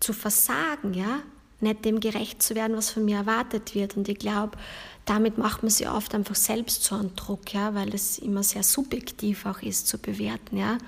zu 0.00 0.12
versagen, 0.12 0.94
ja, 0.94 1.20
nicht 1.60 1.84
dem 1.84 2.00
gerecht 2.00 2.42
zu 2.42 2.54
werden, 2.54 2.76
was 2.76 2.90
von 2.90 3.04
mir 3.04 3.18
erwartet 3.18 3.74
wird. 3.74 3.96
Und 3.96 4.08
ich 4.08 4.18
glaube, 4.18 4.56
damit 5.04 5.38
macht 5.38 5.62
man 5.62 5.70
sich 5.70 5.88
oft 5.88 6.14
einfach 6.14 6.34
selbst 6.34 6.84
so 6.84 6.94
einen 6.94 7.16
Druck, 7.16 7.52
ja, 7.52 7.74
weil 7.74 7.94
es 7.94 8.18
immer 8.18 8.42
sehr 8.42 8.62
subjektiv 8.62 9.46
auch 9.46 9.62
ist 9.62 9.88
zu 9.88 9.98
bewerten, 9.98 10.56
ja. 10.56 10.78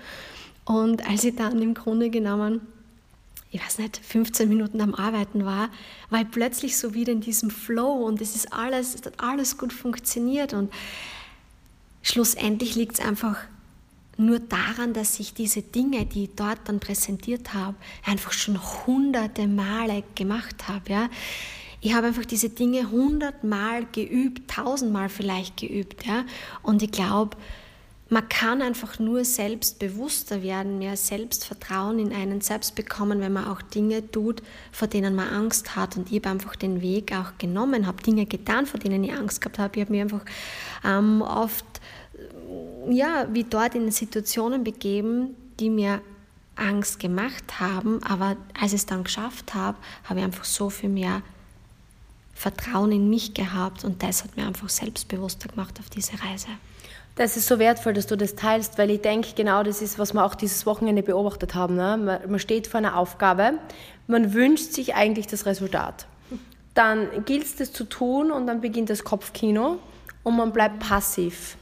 Und 0.65 1.09
als 1.09 1.25
ich 1.25 1.35
dann 1.35 1.61
im 1.61 1.75
Grunde 1.75 2.11
genommen, 2.11 2.61
ich 3.51 3.61
weiß 3.61 3.79
nicht, 3.79 4.01
15 4.05 4.49
Minuten 4.49 4.81
am 4.81 4.95
Arbeiten 4.95 5.45
war, 5.45 5.71
war 6.11 6.21
ich 6.21 6.31
plötzlich 6.31 6.77
so 6.77 6.95
wieder 6.95 7.13
in 7.13 7.21
diesem 7.21 7.51
Flow 7.51 8.07
und 8.07 8.21
es 8.21 8.37
ist 8.37 8.53
alles, 8.53 8.95
es 8.95 9.05
hat 9.05 9.15
alles 9.21 9.59
gut 9.59 9.73
funktioniert 9.73 10.53
und 10.53 10.73
schlussendlich 12.03 12.77
liegt 12.77 13.01
es 13.01 13.05
einfach 13.05 13.39
nur 14.21 14.39
daran, 14.39 14.93
dass 14.93 15.19
ich 15.21 15.35
diese 15.35 15.63
Dinge, 15.63 16.07
die 16.07 16.25
ich 16.25 16.31
dort 16.37 16.61
dann 16.67 16.81
präsentiert 16.81 17.55
habe, 17.55 17.77
einfach 18.05 18.33
schon 18.33 18.59
hunderte 18.87 19.47
Male 19.47 20.03
gemacht 20.15 20.69
habe. 20.69 20.91
Ja? 20.91 21.11
Ich 21.81 21.95
habe 21.95 22.09
einfach 22.09 22.25
diese 22.25 22.51
Dinge 22.51 22.91
hundertmal 22.91 23.87
geübt, 23.93 24.51
tausendmal 24.51 25.09
vielleicht 25.09 25.57
geübt. 25.57 26.07
Ja? 26.07 26.25
Und 26.63 26.83
ich 26.83 26.91
glaube, 26.91 27.37
man 28.13 28.29
kann 28.29 28.61
einfach 28.61 28.99
nur 28.99 29.25
selbstbewusster 29.25 30.43
werden, 30.43 30.79
mehr 30.79 30.97
Selbstvertrauen 30.97 32.01
in 32.01 32.13
einen 32.13 32.41
selbst 32.41 32.75
bekommen, 32.75 33.21
wenn 33.21 33.33
man 33.33 33.47
auch 33.47 33.63
Dinge 33.63 34.11
tut, 34.11 34.43
vor 34.73 34.89
denen 34.89 35.15
man 35.15 35.29
Angst 35.29 35.77
hat. 35.77 35.97
Und 35.97 36.11
ich 36.11 36.17
habe 36.17 36.31
einfach 36.31 36.57
den 36.57 36.83
Weg 36.83 37.15
auch 37.15 37.39
genommen, 37.39 37.87
habe 37.87 38.03
Dinge 38.03 38.27
getan, 38.27 38.67
vor 38.67 38.81
denen 38.81 39.05
ich 39.05 39.13
Angst 39.13 39.41
gehabt 39.41 39.61
habe. 39.61 39.77
Ich 39.77 39.83
habe 39.83 39.93
mir 39.93 40.03
einfach 40.03 40.25
ähm, 40.85 41.23
oft 41.23 41.65
ja, 42.89 43.27
wie 43.33 43.45
dort 43.45 43.75
in 43.75 43.91
Situationen 43.91 44.65
begeben, 44.65 45.37
die 45.59 45.71
mir 45.71 46.01
Angst 46.57 47.01
gemacht 47.01 47.61
haben, 47.61 48.03
aber 48.03 48.37
als 48.59 48.73
ich 48.73 48.81
es 48.81 48.87
dann 48.87 49.05
geschafft 49.05 49.55
habe, 49.55 49.79
habe 50.05 50.21
ich 50.21 50.25
einfach 50.25 50.45
so 50.45 50.71
viel 50.71 50.91
mehr 50.91 51.23
Vertrauen 52.35 52.93
in 52.93 53.11
mich 53.11 53.35
gehabt 53.35 53.85
und 53.85 54.03
das 54.03 54.25
hat 54.25 54.37
mir 54.37 54.47
einfach 54.47 54.69
selbstbewusster 54.69 55.49
gemacht 55.49 55.79
auf 55.79 55.91
diese 55.91 56.13
Reise. 56.23 56.49
Das 57.17 57.37
ist 57.37 57.49
so 57.49 57.59
wertvoll, 57.59 57.93
dass 57.93 58.07
du 58.07 58.17
das 58.17 58.35
teilst, 58.35 58.79
weil 58.79 58.91
ich 58.91 59.03
denke, 59.03 59.31
genau 59.35 59.63
das 59.63 59.83
ist, 59.83 59.99
was 59.99 60.15
wir 60.15 60.25
auch 60.25 60.35
dieses 60.35 60.65
Wochenende 60.65 61.03
beobachtet 61.03 61.55
haben. 61.55 61.77
Ne? 61.77 61.99
Man, 61.99 62.31
man 62.31 62.39
steht 62.39 62.67
vor 62.67 62.79
einer 62.79 62.97
Aufgabe, 62.97 63.59
man 64.07 64.33
wünscht 64.33 64.73
sich 64.73 64.95
eigentlich 64.95 65.27
das 65.27 65.45
Resultat. 65.45 66.07
Dann 66.75 67.25
gilt 67.25 67.45
es, 67.45 67.57
das 67.57 67.73
zu 67.73 67.85
tun 67.85 68.31
und 68.31 68.47
dann 68.47 68.61
beginnt 68.61 68.91
das 68.91 69.05
Kopfkino 69.05 69.79
und 70.23 70.37
man 70.37 70.53
bleibt 70.53 70.79
passiv. 70.79 71.57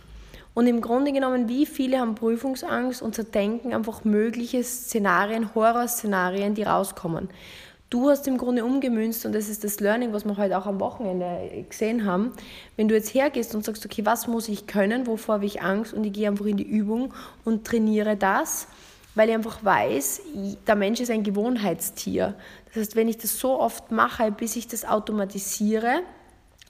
Und 0.59 0.67
im 0.67 0.81
Grunde 0.81 1.13
genommen, 1.13 1.49
wie 1.49 1.67
viele 1.67 2.01
haben 2.01 2.17
Prüfungsangst 2.17 3.01
und 3.01 3.15
zerdenken 3.15 3.73
einfach 3.73 4.03
mögliche 4.03 4.65
Szenarien, 4.65 5.55
Horrorszenarien, 5.55 6.57
die 6.57 6.65
rauskommen. 6.65 7.29
Du 7.91 8.11
hast 8.11 8.27
im 8.27 8.39
Grunde 8.39 8.65
umgemünzt 8.65 9.25
und 9.25 9.37
das 9.37 9.49
ist 9.49 9.63
das 9.63 9.79
Learning, 9.79 10.13
was 10.13 10.25
wir 10.25 10.37
heute 10.37 10.59
auch 10.59 10.67
am 10.67 10.81
Wochenende 10.81 11.65
gesehen 11.69 12.05
haben. 12.05 12.33
Wenn 12.75 12.89
du 12.89 12.97
jetzt 12.97 13.15
hergehst 13.15 13.55
und 13.55 13.65
sagst, 13.65 13.87
okay, 13.87 14.05
was 14.05 14.27
muss 14.27 14.49
ich 14.49 14.67
können, 14.67 15.07
wovor 15.07 15.37
habe 15.37 15.47
ich 15.47 15.63
Angst 15.63 15.95
und 15.95 16.03
ich 16.03 16.13
gehe 16.13 16.27
einfach 16.27 16.47
in 16.47 16.57
die 16.57 16.69
Übung 16.69 17.15
und 17.45 17.65
trainiere 17.65 18.17
das, 18.17 18.67
weil 19.15 19.29
ich 19.29 19.37
einfach 19.37 19.65
weiß, 19.65 20.23
der 20.67 20.75
Mensch 20.75 20.99
ist 20.99 21.13
ein 21.13 21.23
Gewohnheitstier. 21.23 22.35
Das 22.67 22.83
heißt, 22.83 22.97
wenn 22.97 23.07
ich 23.07 23.19
das 23.19 23.39
so 23.39 23.61
oft 23.61 23.93
mache, 23.93 24.33
bis 24.33 24.57
ich 24.57 24.67
das 24.67 24.85
automatisiere, 24.85 26.01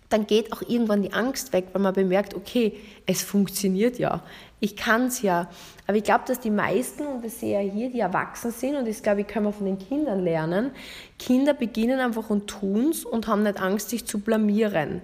dann 0.09 0.27
geht 0.27 0.53
auch 0.53 0.63
irgendwann 0.63 1.03
die 1.03 1.13
Angst 1.13 1.53
weg, 1.53 1.67
weil 1.73 1.83
man 1.83 1.95
bemerkt, 1.95 2.35
okay, 2.35 2.79
es 3.07 3.23
funktioniert 3.23 3.99
ja, 3.99 4.23
ich 4.61 4.77
kann 4.77 5.07
es 5.07 5.23
ja. 5.23 5.49
Aber 5.87 5.97
ich 5.97 6.05
glaube, 6.05 6.25
dass 6.27 6.41
die 6.41 6.51
meisten, 6.51 7.07
und 7.07 7.25
das 7.25 7.41
sehe 7.41 7.63
ich 7.63 7.73
hier, 7.73 7.91
die 7.91 8.01
erwachsen 8.01 8.51
sind, 8.51 8.77
und 8.77 8.89
das 8.89 9.03
glaube 9.03 9.21
ich, 9.21 9.27
können 9.27 9.47
wir 9.47 9.53
von 9.53 9.67
den 9.67 9.79
Kindern 9.79 10.25
lernen, 10.25 10.71
Kinder 11.19 11.55
beginnen 11.55 12.01
einfach 12.01 12.31
und 12.31 12.49
tun 12.49 12.91
es 12.91 13.05
und 13.05 13.27
haben 13.27 13.43
nicht 13.43 13.61
Angst, 13.61 13.91
sich 13.91 14.07
zu 14.07 14.21
blamieren. 14.21 15.03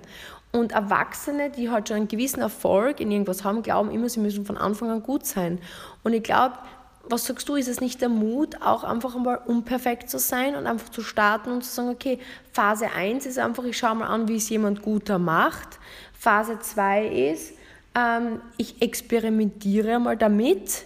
Und 0.52 0.72
Erwachsene, 0.72 1.50
die 1.50 1.70
halt 1.70 1.88
schon 1.88 1.96
einen 1.96 2.08
gewissen 2.08 2.40
Erfolg 2.40 3.00
in 3.00 3.10
irgendwas 3.10 3.44
haben, 3.44 3.62
glauben 3.62 3.90
immer, 3.90 4.08
sie 4.08 4.20
müssen 4.20 4.46
von 4.46 4.56
Anfang 4.56 4.90
an 4.90 5.02
gut 5.02 5.26
sein. 5.26 5.58
Und 6.04 6.12
ich 6.12 6.22
glaube, 6.22 6.54
was 7.08 7.26
sagst 7.26 7.48
du, 7.48 7.56
ist 7.56 7.68
es 7.68 7.80
nicht 7.80 8.00
der 8.00 8.08
Mut, 8.08 8.60
auch 8.62 8.84
einfach 8.84 9.14
einmal 9.14 9.40
unperfekt 9.46 10.10
zu 10.10 10.18
sein 10.18 10.56
und 10.56 10.66
einfach 10.66 10.88
zu 10.88 11.02
starten 11.02 11.50
und 11.50 11.62
zu 11.62 11.70
sagen, 11.70 11.88
okay, 11.90 12.18
Phase 12.52 12.90
1 12.90 13.26
ist 13.26 13.38
einfach, 13.38 13.64
ich 13.64 13.76
schaue 13.76 13.96
mal 13.96 14.06
an, 14.06 14.28
wie 14.28 14.36
es 14.36 14.48
jemand 14.48 14.82
guter 14.82 15.18
macht. 15.18 15.78
Phase 16.18 16.58
2 16.58 17.06
ist, 17.06 17.52
ähm, 17.94 18.40
ich 18.56 18.80
experimentiere 18.80 19.98
mal 20.00 20.16
damit. 20.16 20.84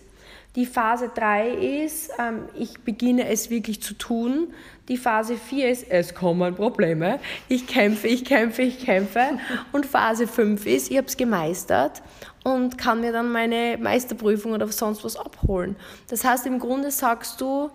Die 0.57 0.67
Phase 0.67 1.11
3 1.15 1.85
ist, 1.85 2.11
ähm, 2.19 2.49
ich 2.55 2.81
beginne 2.81 3.29
es 3.29 3.49
wirklich 3.49 3.81
zu 3.81 3.95
tun. 3.95 4.49
Die 4.89 4.97
Phase 4.97 5.37
4 5.37 5.71
ist, 5.71 5.89
es 5.89 6.15
kommen 6.15 6.55
Probleme. 6.55 7.21
Ich 7.49 7.67
kämpfe, 7.67 8.09
ich 8.09 8.25
kämpfe, 8.25 8.63
ich 8.63 8.85
kämpfe. 8.85 9.39
Und 9.71 9.87
Phase 9.87 10.27
5 10.27 10.67
ist, 10.67 10.91
ich 10.91 10.97
habe 10.97 11.07
es 11.07 11.17
gemeistert 11.17 12.03
und 12.49 12.79
kann 12.79 13.01
mir 13.01 13.13
dann 13.13 13.31
meine 13.31 13.79
Meisterprüfung 13.79 14.53
oder 14.53 14.69
sonst 14.69 15.05
was 15.05 15.17
abholen. 15.17 15.77
Das 16.09 16.25
heißt, 16.25 16.47
im 16.47 16.59
Grunde 16.59 16.91
sagst 16.91 17.41
du, 17.41 17.71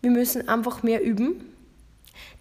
wir 0.00 0.10
müssen 0.10 0.48
einfach 0.48 0.82
mehr 0.82 1.02
üben 1.02 1.47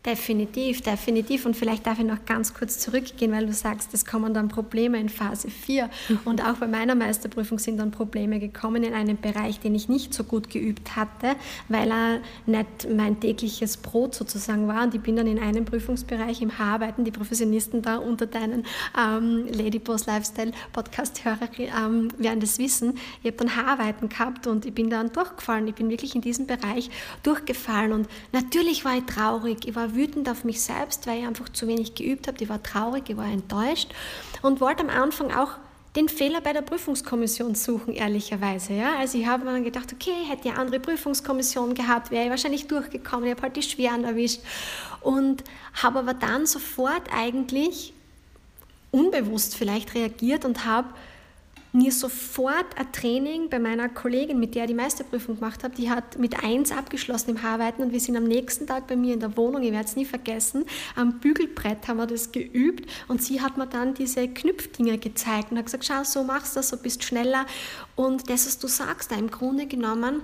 Definitiv, 0.05 0.81
definitiv. 0.81 1.45
Und 1.45 1.55
vielleicht 1.55 1.85
darf 1.85 1.99
ich 1.99 2.05
noch 2.05 2.23
ganz 2.25 2.53
kurz 2.53 2.79
zurückgehen, 2.79 3.31
weil 3.33 3.45
du 3.45 3.51
sagst, 3.51 3.93
es 3.93 4.05
kommen 4.05 4.33
dann 4.33 4.47
Probleme 4.47 4.97
in 4.99 5.09
Phase 5.09 5.49
4. 5.49 5.89
Mhm. 6.07 6.19
Und 6.23 6.41
auch 6.45 6.53
bei 6.55 6.67
meiner 6.67 6.95
Meisterprüfung 6.95 7.59
sind 7.59 7.77
dann 7.77 7.91
Probleme 7.91 8.39
gekommen 8.39 8.83
in 8.83 8.93
einem 8.93 9.17
Bereich, 9.17 9.59
den 9.59 9.75
ich 9.75 9.89
nicht 9.89 10.13
so 10.13 10.23
gut 10.23 10.49
geübt 10.49 10.95
hatte, 10.95 11.35
weil 11.67 11.91
er 11.91 12.21
nicht 12.45 12.87
mein 12.89 13.19
tägliches 13.19 13.75
Brot 13.75 14.15
sozusagen 14.15 14.69
war. 14.69 14.83
Und 14.83 14.95
ich 14.95 15.01
bin 15.01 15.17
dann 15.17 15.27
in 15.27 15.39
einem 15.39 15.65
Prüfungsbereich 15.65 16.41
im 16.41 16.57
Haararbeiten, 16.57 17.03
die 17.03 17.11
Professionisten 17.11 17.81
da 17.81 17.97
unter 17.97 18.27
deinen 18.27 18.65
ähm, 18.97 19.45
Ladyboss 19.51 20.05
Lifestyle 20.05 20.51
Podcast-Hörer 20.71 21.49
ähm, 21.59 22.09
werden 22.17 22.39
das 22.39 22.59
wissen. 22.59 22.97
Ich 23.23 23.27
habe 23.33 23.37
dann 23.37 23.55
Haararbeiten 23.57 24.07
gehabt 24.07 24.47
und 24.47 24.65
ich 24.65 24.73
bin 24.73 24.89
dann 24.89 25.11
durchgefallen. 25.11 25.67
Ich 25.67 25.75
bin 25.75 25.89
wirklich 25.89 26.15
in 26.15 26.21
diesem 26.21 26.47
Bereich 26.47 26.89
durchgefallen. 27.23 27.91
Und 27.91 28.07
natürlich 28.31 28.85
war 28.85 28.95
ich 28.95 29.03
traurig, 29.03 29.67
ich 29.67 29.75
war 29.75 29.86
wütend 29.95 30.29
auf 30.29 30.43
mich 30.43 30.61
selbst, 30.61 31.07
weil 31.07 31.19
ich 31.19 31.27
einfach 31.27 31.49
zu 31.49 31.67
wenig 31.67 31.95
geübt 31.95 32.27
habe. 32.27 32.37
Ich 32.41 32.49
war 32.49 32.61
traurig, 32.61 33.09
ich 33.09 33.17
war 33.17 33.25
enttäuscht 33.25 33.89
und 34.41 34.61
wollte 34.61 34.83
am 34.83 34.89
Anfang 34.89 35.33
auch 35.33 35.51
den 35.95 36.09
Fehler 36.09 36.41
bei 36.41 36.53
der 36.53 36.61
Prüfungskommission 36.61 37.55
suchen, 37.55 37.93
ehrlicherweise. 37.93 38.73
Ja? 38.73 38.97
Also 38.99 39.17
ich 39.17 39.25
habe 39.25 39.45
mir 39.45 39.51
dann 39.53 39.63
gedacht, 39.63 39.91
okay, 39.91 40.13
hätte 40.27 40.47
ich 40.47 40.51
eine 40.51 40.59
andere 40.59 40.79
Prüfungskommission 40.79 41.73
gehabt, 41.73 42.11
wäre 42.11 42.25
ich 42.25 42.29
wahrscheinlich 42.29 42.67
durchgekommen. 42.67 43.25
Ich 43.25 43.31
habe 43.31 43.41
halt 43.41 43.55
die 43.55 43.63
Schweren 43.63 44.03
erwischt 44.03 44.41
und 45.01 45.43
habe 45.81 45.99
aber 45.99 46.13
dann 46.13 46.45
sofort 46.45 47.03
eigentlich 47.11 47.93
unbewusst 48.91 49.55
vielleicht 49.55 49.95
reagiert 49.95 50.45
und 50.45 50.65
habe 50.65 50.89
mir 51.77 51.91
sofort 51.91 52.65
ein 52.75 52.91
Training 52.91 53.49
bei 53.49 53.59
meiner 53.59 53.87
Kollegin, 53.87 54.39
mit 54.39 54.55
der 54.55 54.63
ich 54.63 54.69
die 54.69 54.73
Meisterprüfung 54.73 55.35
gemacht 55.35 55.63
habe, 55.63 55.75
die 55.75 55.89
hat 55.89 56.17
mit 56.17 56.43
eins 56.43 56.71
abgeschlossen 56.71 57.31
im 57.31 57.43
Haarweiten 57.43 57.83
und 57.83 57.91
wir 57.91 57.99
sind 57.99 58.17
am 58.17 58.23
nächsten 58.23 58.65
Tag 58.65 58.87
bei 58.87 58.95
mir 58.95 59.13
in 59.13 59.19
der 59.19 59.37
Wohnung, 59.37 59.61
ich 59.61 59.71
werde 59.71 59.85
es 59.85 59.95
nie 59.95 60.05
vergessen, 60.05 60.65
am 60.95 61.19
Bügelbrett 61.19 61.87
haben 61.87 61.97
wir 61.97 62.07
das 62.07 62.31
geübt 62.31 62.89
und 63.07 63.21
sie 63.21 63.41
hat 63.41 63.57
mir 63.57 63.67
dann 63.67 63.93
diese 63.93 64.27
Knüpfdinger 64.27 64.97
gezeigt 64.97 65.51
und 65.51 65.57
hat 65.57 65.65
gesagt, 65.65 65.85
schau, 65.85 66.03
so 66.03 66.23
machst 66.23 66.55
du 66.55 66.59
das, 66.59 66.69
so 66.69 66.77
bist 66.77 67.03
schneller 67.03 67.45
und 67.95 68.29
das, 68.29 68.47
was 68.47 68.57
du 68.57 68.67
sagst, 68.67 69.11
da 69.11 69.15
im 69.15 69.29
Grunde 69.29 69.67
genommen, 69.67 70.21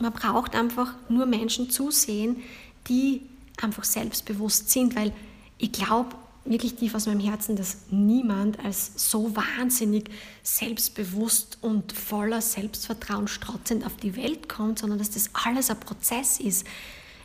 man 0.00 0.12
braucht 0.12 0.56
einfach 0.56 0.94
nur 1.08 1.26
Menschen 1.26 1.70
zusehen, 1.70 2.42
die 2.88 3.22
einfach 3.60 3.84
selbstbewusst 3.84 4.70
sind, 4.70 4.96
weil 4.96 5.12
ich 5.58 5.70
glaube, 5.70 6.16
wirklich 6.44 6.74
tief 6.74 6.94
aus 6.94 7.06
meinem 7.06 7.20
Herzen, 7.20 7.56
dass 7.56 7.78
niemand 7.90 8.58
als 8.64 8.92
so 8.96 9.34
wahnsinnig 9.36 10.10
selbstbewusst 10.42 11.58
und 11.60 11.92
voller 11.92 12.40
Selbstvertrauen 12.40 13.28
strotzend 13.28 13.86
auf 13.86 13.96
die 13.96 14.16
Welt 14.16 14.48
kommt, 14.48 14.80
sondern 14.80 14.98
dass 14.98 15.10
das 15.10 15.30
alles 15.32 15.70
ein 15.70 15.78
Prozess 15.80 16.40
ist 16.40 16.66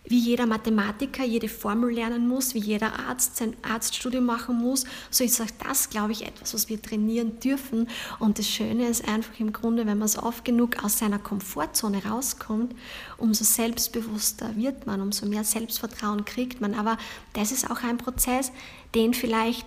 wie 0.10 0.20
jeder 0.20 0.46
Mathematiker 0.46 1.24
jede 1.24 1.50
Formel 1.50 1.94
lernen 1.94 2.28
muss, 2.28 2.54
wie 2.54 2.60
jeder 2.60 2.98
Arzt 3.00 3.38
sein 3.38 3.56
Arztstudium 3.62 4.26
machen 4.26 4.58
muss, 4.58 4.86
so 5.10 5.24
ist 5.24 5.42
auch 5.42 5.52
das, 5.66 5.90
glaube 5.90 6.14
ich, 6.14 6.26
etwas, 6.26 6.54
was 6.54 6.70
wir 6.70 6.82
trainieren 6.82 7.40
dürfen. 7.40 7.88
Und 8.20 8.40
das 8.40 8.48
Schöne 8.48 8.88
ist 8.88 9.08
einfach 9.08 9.40
im 9.40 9.52
Grunde, 9.52 9.86
wenn 9.86 9.98
man 9.98 10.08
so 10.08 10.24
oft 10.24 10.46
genug 10.46 10.84
aus 10.84 11.00
seiner 11.00 11.20
Komfortzone 11.20 12.06
rauskommt, 12.06 12.74
umso 13.18 13.44
selbstbewusster 13.44 14.56
wird 14.56 14.86
man, 14.86 15.02
umso 15.02 15.26
mehr 15.26 15.44
Selbstvertrauen 15.44 16.26
kriegt 16.26 16.62
man. 16.62 16.74
Aber 16.74 16.98
das 17.34 17.52
ist 17.52 17.70
auch 17.70 17.84
ein 17.84 17.98
Prozess, 17.98 18.52
den 18.96 19.14
vielleicht 19.14 19.66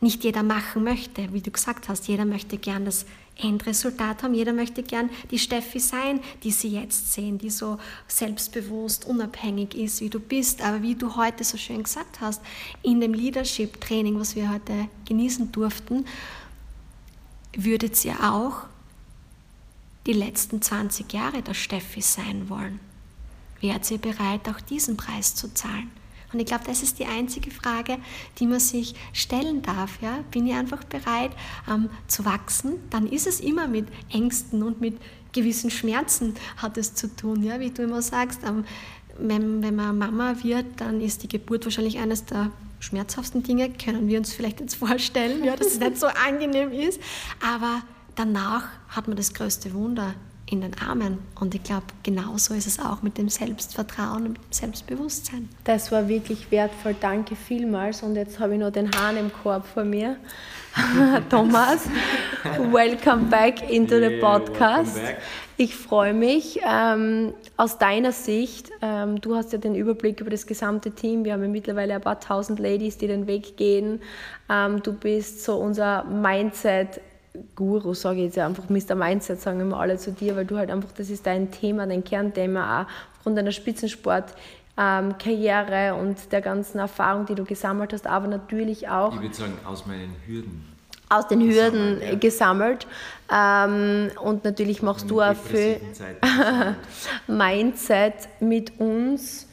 nicht 0.00 0.24
jeder 0.24 0.42
machen 0.42 0.84
möchte. 0.84 1.32
Wie 1.32 1.40
du 1.40 1.50
gesagt 1.50 1.88
hast, 1.88 2.08
jeder 2.08 2.24
möchte 2.24 2.56
gern 2.58 2.84
das 2.84 3.04
Endresultat 3.36 4.22
haben. 4.22 4.34
Jeder 4.34 4.52
möchte 4.52 4.82
gern 4.82 5.10
die 5.30 5.38
Steffi 5.38 5.80
sein, 5.80 6.20
die 6.42 6.50
sie 6.50 6.68
jetzt 6.68 7.12
sehen, 7.12 7.38
die 7.38 7.50
so 7.50 7.78
selbstbewusst, 8.06 9.06
unabhängig 9.06 9.74
ist, 9.74 10.00
wie 10.00 10.10
du 10.10 10.20
bist. 10.20 10.62
Aber 10.62 10.82
wie 10.82 10.94
du 10.94 11.16
heute 11.16 11.44
so 11.44 11.56
schön 11.56 11.82
gesagt 11.82 12.20
hast, 12.20 12.42
in 12.82 13.00
dem 13.00 13.14
Leadership-Training, 13.14 14.18
was 14.18 14.36
wir 14.36 14.50
heute 14.50 14.88
genießen 15.06 15.52
durften, 15.52 16.04
würdet 17.56 18.04
ihr 18.04 18.14
auch 18.22 18.64
die 20.06 20.12
letzten 20.12 20.62
20 20.62 21.12
Jahre 21.12 21.42
der 21.42 21.54
Steffi 21.54 22.00
sein 22.00 22.48
wollen. 22.48 22.80
Wärt 23.60 23.90
ihr 23.90 23.98
bereit, 23.98 24.48
auch 24.48 24.60
diesen 24.60 24.96
Preis 24.96 25.34
zu 25.34 25.52
zahlen? 25.52 25.90
Und 26.32 26.40
ich 26.40 26.46
glaube, 26.46 26.64
das 26.66 26.82
ist 26.82 26.98
die 26.98 27.06
einzige 27.06 27.50
Frage, 27.50 27.98
die 28.38 28.46
man 28.46 28.60
sich 28.60 28.94
stellen 29.12 29.62
darf. 29.62 30.00
Ja? 30.00 30.20
Bin 30.30 30.46
ich 30.46 30.54
einfach 30.54 30.84
bereit 30.84 31.32
ähm, 31.68 31.90
zu 32.06 32.24
wachsen? 32.24 32.74
Dann 32.90 33.06
ist 33.06 33.26
es 33.26 33.40
immer 33.40 33.66
mit 33.66 33.86
Ängsten 34.10 34.62
und 34.62 34.80
mit 34.80 34.98
gewissen 35.32 35.70
Schmerzen 35.70 36.34
hat 36.56 36.76
es 36.76 36.94
zu 36.94 37.14
tun. 37.14 37.42
Ja? 37.42 37.60
Wie 37.60 37.70
du 37.70 37.82
immer 37.82 38.02
sagst, 38.02 38.40
ähm, 38.46 38.64
wenn, 39.18 39.62
wenn 39.62 39.76
man 39.76 39.98
Mama 39.98 40.34
wird, 40.42 40.66
dann 40.76 41.00
ist 41.00 41.22
die 41.22 41.28
Geburt 41.28 41.64
wahrscheinlich 41.64 41.98
eines 41.98 42.24
der 42.24 42.50
schmerzhaftesten 42.78 43.42
Dinge, 43.42 43.70
können 43.70 44.08
wir 44.08 44.18
uns 44.18 44.32
vielleicht 44.32 44.60
jetzt 44.60 44.74
vorstellen, 44.76 45.44
ja, 45.44 45.56
dass 45.56 45.68
es 45.68 45.80
nicht 45.80 45.98
so 45.98 46.06
angenehm 46.06 46.72
ist. 46.72 47.00
Aber 47.46 47.82
danach 48.14 48.68
hat 48.88 49.06
man 49.06 49.16
das 49.16 49.34
größte 49.34 49.72
Wunder 49.74 50.14
in 50.50 50.62
den 50.62 50.72
Armen. 50.78 51.18
Und 51.38 51.54
ich 51.54 51.62
glaube, 51.62 51.86
genauso 52.02 52.54
ist 52.54 52.66
es 52.66 52.78
auch 52.80 53.02
mit 53.02 53.18
dem 53.18 53.28
Selbstvertrauen 53.28 54.26
und 54.26 54.36
dem 54.36 54.44
Selbstbewusstsein. 54.50 55.48
Das 55.64 55.92
war 55.92 56.08
wirklich 56.08 56.50
wertvoll. 56.50 56.96
Danke 57.00 57.36
vielmals. 57.36 58.02
Und 58.02 58.16
jetzt 58.16 58.40
habe 58.40 58.54
ich 58.54 58.60
noch 58.60 58.70
den 58.70 58.90
Hahn 58.90 59.16
im 59.16 59.32
Korb 59.32 59.66
vor 59.66 59.84
mir. 59.84 60.16
Thomas, 61.30 61.88
welcome 62.72 63.24
back 63.24 63.70
into 63.70 63.96
yeah, 63.96 64.08
the 64.08 64.16
podcast. 64.20 65.00
Ich 65.56 65.76
freue 65.76 66.14
mich. 66.14 66.60
Ähm, 66.66 67.34
aus 67.56 67.76
deiner 67.78 68.12
Sicht, 68.12 68.70
ähm, 68.80 69.20
du 69.20 69.36
hast 69.36 69.52
ja 69.52 69.58
den 69.58 69.74
Überblick 69.74 70.20
über 70.20 70.30
das 70.30 70.46
gesamte 70.46 70.92
Team. 70.92 71.24
Wir 71.24 71.34
haben 71.34 71.42
ja 71.42 71.48
mittlerweile 71.48 71.94
ein 71.94 72.00
paar 72.00 72.20
tausend 72.20 72.58
Ladies, 72.60 72.98
die 72.98 73.08
den 73.08 73.26
Weg 73.26 73.56
gehen. 73.56 74.00
Ähm, 74.48 74.82
du 74.82 74.92
bist 74.92 75.44
so 75.44 75.56
unser 75.56 76.04
Mindset 76.04 77.00
Guru, 77.54 77.94
sage 77.94 78.18
ich 78.18 78.24
jetzt 78.26 78.38
einfach, 78.38 78.68
Mr. 78.68 78.94
Mindset, 78.94 79.40
sagen 79.40 79.60
immer 79.60 79.78
alle 79.78 79.96
zu 79.98 80.12
dir, 80.12 80.36
weil 80.36 80.44
du 80.44 80.56
halt 80.56 80.70
einfach, 80.70 80.90
das 80.96 81.10
ist 81.10 81.26
dein 81.26 81.50
Thema, 81.50 81.86
dein 81.86 82.02
Kernthema 82.02 82.82
auch 82.82 82.86
aufgrund 83.16 83.36
deiner 83.38 83.52
Spitzensport-Karriere 83.52 85.88
ähm, 85.88 85.96
und 85.96 86.32
der 86.32 86.40
ganzen 86.40 86.78
Erfahrung, 86.78 87.26
die 87.26 87.34
du 87.34 87.44
gesammelt 87.44 87.92
hast, 87.92 88.06
aber 88.06 88.28
natürlich 88.28 88.88
auch. 88.88 89.14
Ich 89.14 89.20
würde 89.20 89.34
sagen, 89.34 89.52
aus 89.64 89.84
meinen 89.86 90.16
Hürden. 90.26 90.66
Aus 91.08 91.28
den 91.28 91.40
Hürden 91.40 92.00
gesammelt. 92.00 92.02
Ja. 92.02 92.18
gesammelt. 92.18 92.86
Ähm, 93.30 94.10
und 94.22 94.44
natürlich 94.44 94.82
machst 94.82 95.10
du 95.10 95.20
auch 95.20 95.34
viel 95.34 95.80
Mindset 97.26 98.14
mit 98.40 98.80
uns 98.80 99.46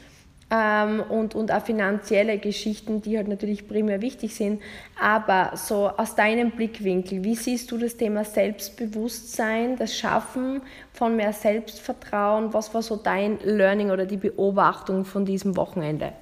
ähm, 0.50 1.02
und, 1.02 1.36
und 1.36 1.52
auch 1.52 1.64
finanzielle 1.64 2.38
Geschichten, 2.38 3.02
die 3.02 3.18
halt 3.18 3.28
natürlich 3.28 3.68
primär 3.68 4.02
wichtig 4.02 4.36
sind. 4.36 4.62
Aber 5.00 5.52
so 5.56 5.90
aus 5.90 6.16
deinem 6.16 6.52
Blickwinkel, 6.52 7.24
wie 7.24 7.36
siehst 7.36 7.72
du 7.72 7.78
das 7.78 7.98
Thema 7.98 8.24
Selbstbewusstsein, 8.24 9.76
das 9.78 9.98
Schaffen 9.98 10.62
von 10.94 11.16
mehr 11.16 11.34
Selbstvertrauen? 11.34 12.54
Was 12.54 12.74
war 12.74 12.82
so 12.82 12.96
dein 12.96 13.40
Learning 13.44 13.92
oder 13.92 14.06
die 14.06 14.18
Beobachtung 14.18 15.04
von 15.04 15.26
diesem 15.26 15.58
Wochenende? 15.58 16.14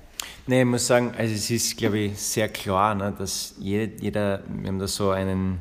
Nee, 0.48 0.62
ich 0.62 0.68
muss 0.68 0.88
sagen, 0.88 1.14
also 1.18 1.34
es 1.34 1.50
ist, 1.50 1.78
glaube 1.78 2.00
ich, 2.00 2.20
sehr 2.20 2.50
klar, 2.50 2.96
ne, 2.96 3.14
dass 3.18 3.56
jeder, 3.60 3.92
jeder, 4.00 4.44
wir 4.48 4.70
haben 4.70 4.80
da 4.80 4.88
so 4.88 5.10
einen 5.10 5.60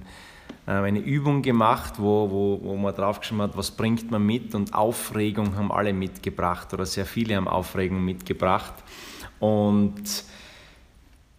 eine 0.67 0.99
Übung 0.99 1.43
gemacht, 1.43 1.95
wo, 1.99 2.31
wo, 2.31 2.61
wo 2.63 2.77
man 2.77 2.95
draufgeschrieben 2.95 3.43
hat, 3.43 3.57
was 3.57 3.71
bringt 3.71 4.11
man 4.11 4.25
mit 4.25 4.55
und 4.55 4.75
Aufregung 4.75 5.57
haben 5.57 5.71
alle 5.71 5.93
mitgebracht 5.93 6.73
oder 6.73 6.87
sehr 6.87 7.05
viele 7.05 7.37
haben 7.37 7.49
Aufregung 7.49 8.03
mitgebracht. 8.03 8.75
Und 9.41 10.25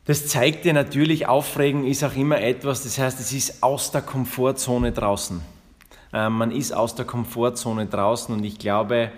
das 0.06 0.28
zeigt 0.28 0.66
dir 0.66 0.74
natürlich, 0.74 1.28
Aufregung 1.28 1.86
ist 1.86 2.04
auch 2.04 2.16
immer 2.16 2.40
etwas, 2.40 2.84
das 2.84 3.00
heißt, 3.00 3.20
es 3.20 3.34
ist 3.34 3.64
aus 3.64 3.90
der 3.92 4.04
Komfortzone 4.04 4.92
draußen. 4.92 5.42
Äh, 6.14 6.30
man 6.30 6.52
ist 6.52 6.72
aus 6.72 6.94
der 6.94 7.06
Komfortzone 7.06 7.88
draußen 7.88 8.36
und 8.36 8.44
ich 8.44 8.60
glaube, 8.60 9.12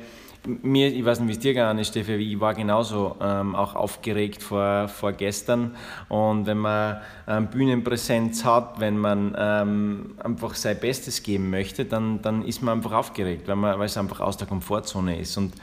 mir, 0.47 0.87
ich 0.87 1.03
weiß 1.03 1.19
nicht, 1.19 1.27
wie 1.27 1.33
es 1.33 1.39
dir 1.39 1.53
gegangen 1.53 1.79
ist, 1.79 1.89
Steffi, 1.89 2.15
ich 2.15 2.39
war 2.39 2.53
genauso 2.53 3.15
ähm, 3.21 3.55
auch 3.55 3.75
aufgeregt 3.75 4.41
vor, 4.41 4.87
vor 4.87 5.11
gestern. 5.13 5.75
Und 6.09 6.45
wenn 6.45 6.57
man 6.57 7.01
ähm, 7.27 7.47
Bühnenpräsenz 7.47 8.45
hat, 8.45 8.79
wenn 8.79 8.97
man 8.97 9.35
ähm, 9.37 10.15
einfach 10.23 10.55
sein 10.55 10.79
Bestes 10.79 11.23
geben 11.23 11.49
möchte, 11.49 11.85
dann, 11.85 12.21
dann 12.21 12.43
ist 12.43 12.61
man 12.61 12.77
einfach 12.77 12.93
aufgeregt, 12.93 13.47
weil, 13.47 13.55
man, 13.55 13.77
weil 13.77 13.85
es 13.85 13.97
einfach 13.97 14.21
aus 14.21 14.37
der 14.37 14.47
Komfortzone 14.47 15.19
ist. 15.19 15.37
Und 15.37 15.53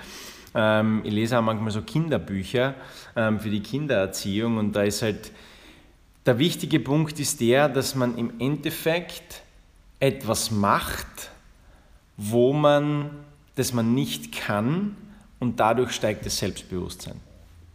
ähm, 0.54 1.00
ich 1.04 1.12
lese 1.12 1.38
auch 1.38 1.42
manchmal 1.42 1.72
so 1.72 1.82
Kinderbücher 1.82 2.74
ähm, 3.16 3.40
für 3.40 3.50
die 3.50 3.62
Kindererziehung 3.62 4.58
und 4.58 4.72
da 4.76 4.82
ist 4.82 5.02
halt, 5.02 5.32
der 6.26 6.38
wichtige 6.38 6.80
Punkt 6.80 7.18
ist 7.20 7.40
der, 7.40 7.68
dass 7.68 7.94
man 7.94 8.16
im 8.16 8.32
Endeffekt 8.38 9.42
etwas 10.00 10.50
macht, 10.50 11.30
wo 12.16 12.52
man 12.52 13.10
das 13.54 13.72
man 13.72 13.94
nicht 13.94 14.32
kann 14.32 14.96
und 15.38 15.60
dadurch 15.60 15.92
steigt 15.92 16.26
das 16.26 16.38
Selbstbewusstsein. 16.38 17.20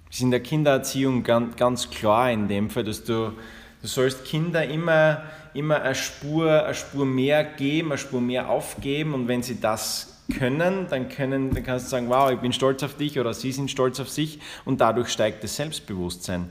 Es 0.10 0.18
ist 0.18 0.24
in 0.24 0.32
der 0.32 0.42
Kindererziehung 0.42 1.24
ganz, 1.24 1.56
ganz 1.56 1.90
klar 1.90 2.32
in 2.32 2.48
dem 2.48 2.70
Fall, 2.70 2.84
dass 2.84 3.04
du, 3.04 3.34
du 3.82 3.88
sollst 3.88 4.26
Kinder 4.26 4.66
immer, 4.66 5.24
immer 5.54 5.82
eine, 5.82 5.96
Spur, 5.96 6.66
eine 6.66 6.74
Spur 6.74 7.06
mehr 7.06 7.44
geben, 7.44 7.92
eine 7.92 7.98
Spur 7.98 8.22
mehr 8.22 8.50
aufgeben 8.50 9.14
und 9.14 9.28
wenn 9.28 9.44
sie 9.44 9.60
das 9.60 10.20
können, 10.38 10.88
dann, 10.90 11.10
können, 11.10 11.54
dann 11.54 11.64
kannst 11.64 11.88
du 11.88 11.90
sagen, 11.90 12.10
wow, 12.10 12.32
ich 12.32 12.40
bin 12.40 12.54
stolz 12.54 12.84
auf 12.84 12.96
dich 12.96 13.20
oder 13.20 13.34
sie 13.34 13.52
sind 13.52 13.72
stolz 13.72 14.00
auf 14.00 14.10
sich 14.10 14.40
und 14.66 14.82
dadurch 14.82 15.10
steigt 15.10 15.44
das 15.44 15.56
Selbstbewusstsein. 15.56 16.50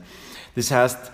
Das 0.55 0.71
heißt, 0.71 1.11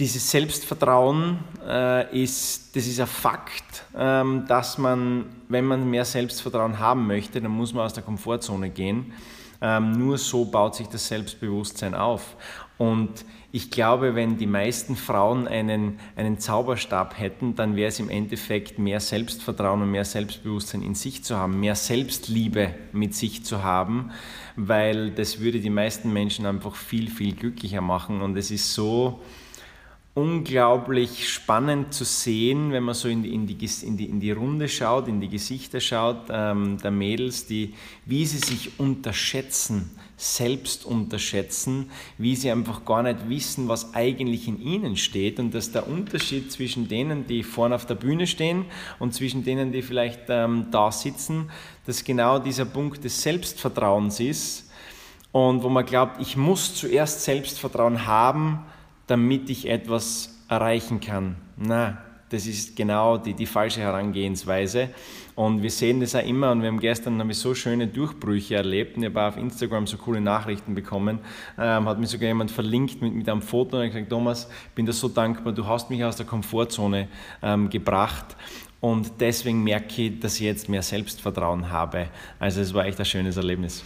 dieses 0.00 0.30
Selbstvertrauen 0.30 1.40
äh, 1.62 2.22
ist, 2.22 2.74
das 2.74 2.86
ist 2.86 3.00
ein 3.00 3.06
Fakt, 3.06 3.84
ähm, 3.94 4.46
dass 4.48 4.78
man, 4.78 5.26
wenn 5.48 5.66
man 5.66 5.88
mehr 5.88 6.06
Selbstvertrauen 6.06 6.78
haben 6.78 7.06
möchte, 7.06 7.40
dann 7.40 7.52
muss 7.52 7.74
man 7.74 7.84
aus 7.84 7.92
der 7.92 8.02
Komfortzone 8.02 8.70
gehen. 8.70 9.12
Ähm, 9.60 9.92
nur 9.92 10.16
so 10.16 10.46
baut 10.46 10.74
sich 10.74 10.88
das 10.88 11.06
Selbstbewusstsein 11.06 11.94
auf. 11.94 12.34
Und 12.78 13.26
ich 13.52 13.70
glaube, 13.70 14.14
wenn 14.14 14.38
die 14.38 14.46
meisten 14.46 14.96
Frauen 14.96 15.46
einen, 15.46 15.98
einen 16.16 16.38
Zauberstab 16.38 17.18
hätten, 17.18 17.54
dann 17.54 17.76
wäre 17.76 17.88
es 17.88 18.00
im 18.00 18.08
Endeffekt 18.08 18.78
mehr 18.78 19.00
Selbstvertrauen 19.00 19.82
und 19.82 19.90
mehr 19.90 20.06
Selbstbewusstsein 20.06 20.80
in 20.80 20.94
sich 20.94 21.24
zu 21.24 21.36
haben, 21.36 21.60
mehr 21.60 21.74
Selbstliebe 21.74 22.74
mit 22.92 23.14
sich 23.14 23.44
zu 23.44 23.62
haben, 23.62 24.12
weil 24.56 25.10
das 25.10 25.40
würde 25.40 25.60
die 25.60 25.68
meisten 25.68 26.10
Menschen 26.10 26.46
einfach 26.46 26.74
viel, 26.74 27.10
viel 27.10 27.34
glücklicher 27.34 27.82
machen. 27.82 28.22
Und 28.22 28.38
es 28.38 28.50
ist 28.50 28.72
so, 28.72 29.20
unglaublich 30.14 31.28
spannend 31.28 31.94
zu 31.94 32.04
sehen, 32.04 32.72
wenn 32.72 32.82
man 32.82 32.94
so 32.94 33.08
in 33.08 33.22
die, 33.22 33.32
in 33.32 33.46
die, 33.46 33.56
in 33.86 33.96
die, 33.96 34.06
in 34.06 34.18
die 34.20 34.32
Runde 34.32 34.68
schaut, 34.68 35.06
in 35.06 35.20
die 35.20 35.28
Gesichter 35.28 35.78
schaut 35.78 36.22
ähm, 36.30 36.78
der 36.82 36.90
Mädels, 36.90 37.46
die, 37.46 37.74
wie 38.06 38.26
sie 38.26 38.38
sich 38.38 38.80
unterschätzen, 38.80 39.90
selbst 40.16 40.84
unterschätzen, 40.84 41.90
wie 42.18 42.34
sie 42.34 42.50
einfach 42.50 42.84
gar 42.84 43.04
nicht 43.04 43.28
wissen, 43.28 43.68
was 43.68 43.94
eigentlich 43.94 44.48
in 44.48 44.60
ihnen 44.60 44.96
steht 44.96 45.38
und 45.38 45.54
dass 45.54 45.70
der 45.70 45.86
Unterschied 45.86 46.50
zwischen 46.50 46.88
denen, 46.88 47.28
die 47.28 47.44
vorne 47.44 47.76
auf 47.76 47.86
der 47.86 47.94
Bühne 47.94 48.26
stehen 48.26 48.64
und 48.98 49.14
zwischen 49.14 49.44
denen, 49.44 49.70
die 49.70 49.82
vielleicht 49.82 50.22
ähm, 50.28 50.66
da 50.72 50.90
sitzen, 50.90 51.50
dass 51.86 52.02
genau 52.02 52.40
dieser 52.40 52.64
Punkt 52.64 53.04
des 53.04 53.22
Selbstvertrauens 53.22 54.18
ist 54.18 54.70
und 55.30 55.62
wo 55.62 55.68
man 55.68 55.86
glaubt, 55.86 56.20
ich 56.20 56.36
muss 56.36 56.74
zuerst 56.74 57.22
Selbstvertrauen 57.22 58.06
haben, 58.06 58.64
damit 59.10 59.50
ich 59.50 59.68
etwas 59.68 60.38
erreichen 60.48 61.00
kann. 61.00 61.36
Na, 61.56 61.98
das 62.28 62.46
ist 62.46 62.76
genau 62.76 63.18
die, 63.18 63.34
die 63.34 63.46
falsche 63.46 63.80
Herangehensweise. 63.80 64.90
Und 65.34 65.62
wir 65.62 65.70
sehen 65.70 66.00
das 66.00 66.14
auch 66.14 66.24
immer 66.24 66.52
und 66.52 66.62
wir 66.62 66.68
haben 66.68 66.78
gestern 66.78 67.18
haben 67.18 67.32
so 67.32 67.54
schöne 67.54 67.88
Durchbrüche 67.88 68.54
erlebt 68.54 68.96
und 68.96 69.02
ich 69.02 69.08
habe 69.08 69.22
auf 69.22 69.36
Instagram 69.36 69.86
so 69.86 69.96
coole 69.96 70.20
Nachrichten 70.20 70.74
bekommen. 70.74 71.18
Ähm, 71.58 71.88
hat 71.88 71.98
mir 71.98 72.06
sogar 72.06 72.28
jemand 72.28 72.52
verlinkt 72.52 73.02
mit, 73.02 73.12
mit 73.12 73.28
einem 73.28 73.42
Foto 73.42 73.78
und 73.78 73.82
hat 73.84 73.92
gesagt, 73.92 74.10
Thomas, 74.10 74.48
bin 74.76 74.86
dir 74.86 74.92
so 74.92 75.08
dankbar, 75.08 75.52
du 75.52 75.66
hast 75.66 75.90
mich 75.90 76.04
aus 76.04 76.16
der 76.16 76.26
Komfortzone 76.26 77.08
ähm, 77.42 77.68
gebracht 77.68 78.36
und 78.80 79.10
deswegen 79.18 79.64
merke 79.64 80.02
ich, 80.02 80.20
dass 80.20 80.34
ich 80.34 80.42
jetzt 80.42 80.68
mehr 80.68 80.82
Selbstvertrauen 80.82 81.70
habe. 81.70 82.08
Also 82.38 82.60
es 82.60 82.72
war 82.72 82.84
echt 82.86 82.98
ein 83.00 83.06
schönes 83.06 83.36
Erlebnis. 83.36 83.82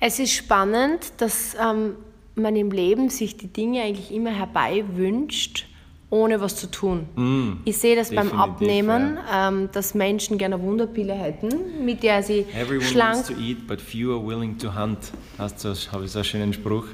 Es 0.00 0.18
ist 0.18 0.32
spannend, 0.32 1.12
dass 1.16 1.56
ähm, 1.60 1.94
man 2.38 2.56
im 2.56 2.70
Leben 2.70 3.10
sich 3.10 3.36
die 3.36 3.48
Dinge 3.48 3.82
eigentlich 3.82 4.12
immer 4.12 4.30
herbei 4.30 4.84
wünscht, 4.94 5.66
ohne 6.10 6.40
was 6.40 6.56
zu 6.56 6.70
tun. 6.70 7.06
Mm, 7.16 7.60
ich 7.64 7.76
sehe 7.76 7.94
das 7.94 8.10
beim 8.14 8.32
Abnehmen, 8.32 9.18
ja. 9.28 9.48
ähm, 9.48 9.68
dass 9.72 9.94
Menschen 9.94 10.38
gerne 10.38 10.60
Wunderpille 10.60 11.14
hätten, 11.14 11.84
mit 11.84 12.02
der 12.02 12.22
sie 12.22 12.46
Everyone 12.54 12.86
schlank... 12.86 13.16
wants 13.16 13.28
to 13.28 13.34
eat, 13.34 13.66
but 13.66 13.80
few 13.80 14.12
are 14.12 14.26
willing 14.26 14.56
to 14.58 14.74
hunt. 14.74 15.12
Hast 15.36 15.64
du, 15.64 15.74
habe 15.92 16.04
ich 16.04 16.10
so 16.10 16.20
einen 16.20 16.24
schönen 16.24 16.52
Spruch. 16.52 16.86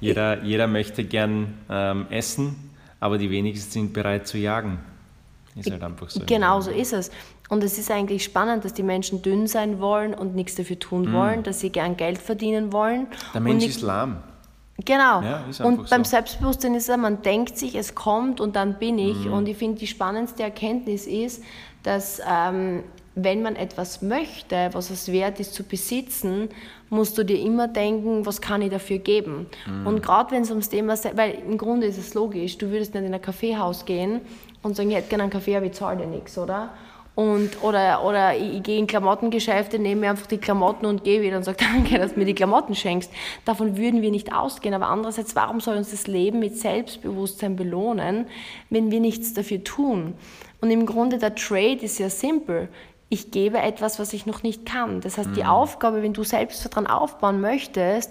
Jeder, 0.00 0.42
jeder 0.42 0.66
möchte 0.66 1.04
gern 1.04 1.54
ähm, 1.70 2.06
essen, 2.10 2.54
aber 3.00 3.16
die 3.16 3.30
wenigsten 3.30 3.70
sind 3.70 3.92
bereit 3.94 4.28
zu 4.28 4.36
jagen. 4.36 4.78
Ist 5.56 5.70
halt 5.70 5.82
einfach 5.82 6.10
so. 6.10 6.20
Genau 6.26 6.60
so 6.60 6.70
ist 6.70 6.92
es. 6.92 7.10
Und 7.48 7.64
es 7.64 7.78
ist 7.78 7.90
eigentlich 7.90 8.24
spannend, 8.24 8.64
dass 8.64 8.74
die 8.74 8.82
Menschen 8.82 9.22
dünn 9.22 9.46
sein 9.46 9.80
wollen 9.80 10.14
und 10.14 10.34
nichts 10.34 10.56
dafür 10.56 10.78
tun 10.78 11.10
mm. 11.10 11.14
wollen, 11.14 11.42
dass 11.42 11.60
sie 11.60 11.70
gern 11.70 11.96
Geld 11.96 12.18
verdienen 12.18 12.72
wollen. 12.72 13.06
Der 13.32 13.40
Mensch 13.40 13.64
ist 13.64 13.82
lahm. 13.82 14.18
Genau. 14.84 15.22
Ja, 15.22 15.44
und 15.62 15.88
beim 15.88 16.04
so. 16.04 16.10
Selbstbewusstsein 16.10 16.74
ist 16.74 16.88
es, 16.88 16.96
man 16.96 17.22
denkt 17.22 17.56
sich, 17.56 17.74
es 17.76 17.94
kommt 17.94 18.40
und 18.40 18.56
dann 18.56 18.78
bin 18.78 18.98
ich. 18.98 19.24
Mm. 19.24 19.32
Und 19.32 19.48
ich 19.48 19.56
finde, 19.56 19.78
die 19.78 19.86
spannendste 19.86 20.42
Erkenntnis 20.42 21.06
ist, 21.06 21.42
dass 21.82 22.20
ähm, 22.28 22.82
wenn 23.14 23.40
man 23.40 23.56
etwas 23.56 24.02
möchte, 24.02 24.68
was 24.72 24.90
es 24.90 25.10
wert 25.10 25.40
ist 25.40 25.54
zu 25.54 25.62
besitzen, 25.62 26.50
musst 26.90 27.16
du 27.16 27.24
dir 27.24 27.40
immer 27.40 27.66
denken, 27.66 28.26
was 28.26 28.42
kann 28.42 28.60
ich 28.60 28.70
dafür 28.70 28.98
geben. 28.98 29.46
Mm. 29.66 29.86
Und 29.86 30.02
gerade 30.02 30.32
wenn 30.32 30.42
es 30.42 30.50
ums 30.50 30.68
Thema, 30.68 30.94
weil 31.14 31.30
im 31.30 31.56
Grunde 31.56 31.86
ist 31.86 31.96
es 31.96 32.12
logisch, 32.12 32.58
du 32.58 32.70
würdest 32.70 32.92
nicht 32.92 33.04
in 33.04 33.14
ein 33.14 33.22
Kaffeehaus 33.22 33.86
gehen 33.86 34.20
und 34.66 34.76
sagen, 34.76 34.90
ich 34.90 34.96
hätte 34.96 35.08
gerne 35.08 35.24
einen 35.24 35.32
Kaffee, 35.32 35.56
aber 35.56 35.66
ich 35.66 35.72
zahle 35.72 35.98
dir 35.98 36.06
nichts, 36.06 36.36
oder? 36.36 36.70
Und, 37.14 37.62
oder, 37.62 38.04
oder 38.04 38.36
ich, 38.36 38.56
ich 38.56 38.62
gehe 38.62 38.78
in 38.78 38.86
Klamottengeschäfte, 38.86 39.78
nehme 39.78 40.02
mir 40.02 40.10
einfach 40.10 40.26
die 40.26 40.36
Klamotten 40.36 40.84
und 40.84 41.02
gehe 41.02 41.22
wieder 41.22 41.38
und 41.38 41.44
sage, 41.44 41.56
danke, 41.72 41.98
dass 41.98 42.12
du 42.12 42.18
mir 42.18 42.26
die 42.26 42.34
Klamotten 42.34 42.74
schenkst. 42.74 43.10
Davon 43.46 43.78
würden 43.78 44.02
wir 44.02 44.10
nicht 44.10 44.34
ausgehen. 44.34 44.74
Aber 44.74 44.88
andererseits, 44.88 45.34
warum 45.34 45.60
soll 45.60 45.78
uns 45.78 45.90
das 45.90 46.06
Leben 46.06 46.40
mit 46.40 46.58
Selbstbewusstsein 46.58 47.56
belohnen, 47.56 48.26
wenn 48.68 48.90
wir 48.90 49.00
nichts 49.00 49.32
dafür 49.32 49.64
tun? 49.64 50.12
Und 50.60 50.70
im 50.70 50.84
Grunde 50.84 51.16
der 51.16 51.34
Trade 51.34 51.78
ist 51.80 51.98
ja 51.98 52.10
simpel 52.10 52.68
ich 53.08 53.30
gebe 53.30 53.58
etwas, 53.58 54.00
was 54.00 54.12
ich 54.12 54.26
noch 54.26 54.42
nicht 54.42 54.66
kann. 54.66 55.00
Das 55.00 55.16
heißt, 55.16 55.30
die 55.36 55.42
mhm. 55.42 55.48
Aufgabe, 55.48 56.02
wenn 56.02 56.12
du 56.12 56.24
Selbstvertrauen 56.24 56.88
aufbauen 56.88 57.40
möchtest, 57.40 58.10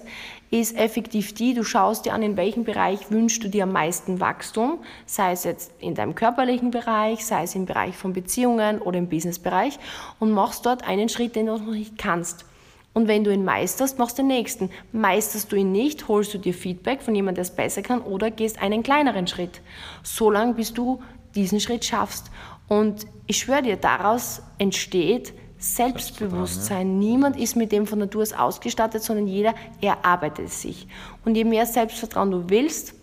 ist 0.51 0.77
effektiv 0.77 1.33
die, 1.33 1.53
du 1.53 1.63
schaust 1.63 2.05
dir 2.05 2.13
an, 2.13 2.21
in 2.21 2.37
welchem 2.37 2.63
Bereich 2.63 3.11
wünschst 3.11 3.43
du 3.43 3.49
dir 3.49 3.63
am 3.63 3.71
meisten 3.71 4.19
Wachstum, 4.19 4.79
sei 5.05 5.31
es 5.31 5.43
jetzt 5.43 5.71
in 5.79 5.95
deinem 5.95 6.15
körperlichen 6.15 6.71
Bereich, 6.71 7.25
sei 7.25 7.43
es 7.43 7.55
im 7.55 7.65
Bereich 7.65 7.95
von 7.95 8.13
Beziehungen 8.13 8.79
oder 8.79 8.97
im 8.97 9.09
Businessbereich 9.09 9.79
und 10.19 10.31
machst 10.31 10.65
dort 10.65 10.87
einen 10.87 11.09
Schritt, 11.09 11.35
den 11.35 11.47
du 11.47 11.57
noch 11.57 11.71
nicht 11.71 11.97
kannst. 11.97 12.45
Und 12.93 13.09
wenn 13.09 13.25
du 13.25 13.33
ihn 13.33 13.43
meisterst, 13.43 13.99
machst 13.99 14.17
du 14.17 14.21
den 14.21 14.27
nächsten. 14.27 14.69
Meisterst 14.93 15.51
du 15.51 15.57
ihn 15.57 15.73
nicht, 15.73 16.07
holst 16.07 16.33
du 16.33 16.37
dir 16.37 16.53
Feedback 16.53 17.01
von 17.01 17.13
jemandem, 17.13 17.35
der 17.35 17.41
es 17.41 17.55
besser 17.55 17.81
kann 17.81 17.99
oder 17.99 18.31
gehst 18.31 18.61
einen 18.61 18.83
kleineren 18.83 19.27
Schritt. 19.27 19.59
So 20.01 20.31
lange, 20.31 20.53
bis 20.53 20.73
du 20.73 21.01
diesen 21.35 21.59
Schritt 21.59 21.83
schaffst. 21.83 22.31
Und 22.69 23.05
ich 23.27 23.37
schwöre 23.37 23.63
dir, 23.63 23.75
daraus 23.75 24.41
entsteht 24.59 25.33
Selbstbewusstsein. 25.65 27.01
Ja. 27.01 27.09
Niemand 27.09 27.37
ist 27.37 27.55
mit 27.55 27.71
dem 27.71 27.87
von 27.87 27.99
Natur 27.99 28.21
aus 28.21 28.33
ausgestattet, 28.33 29.03
sondern 29.03 29.27
jeder 29.27 29.55
erarbeitet 29.81 30.47
es 30.47 30.61
sich. 30.61 30.87
Und 31.25 31.35
je 31.35 31.43
mehr 31.43 31.65
Selbstvertrauen 31.65 32.29
du 32.29 32.49
willst, 32.49 32.93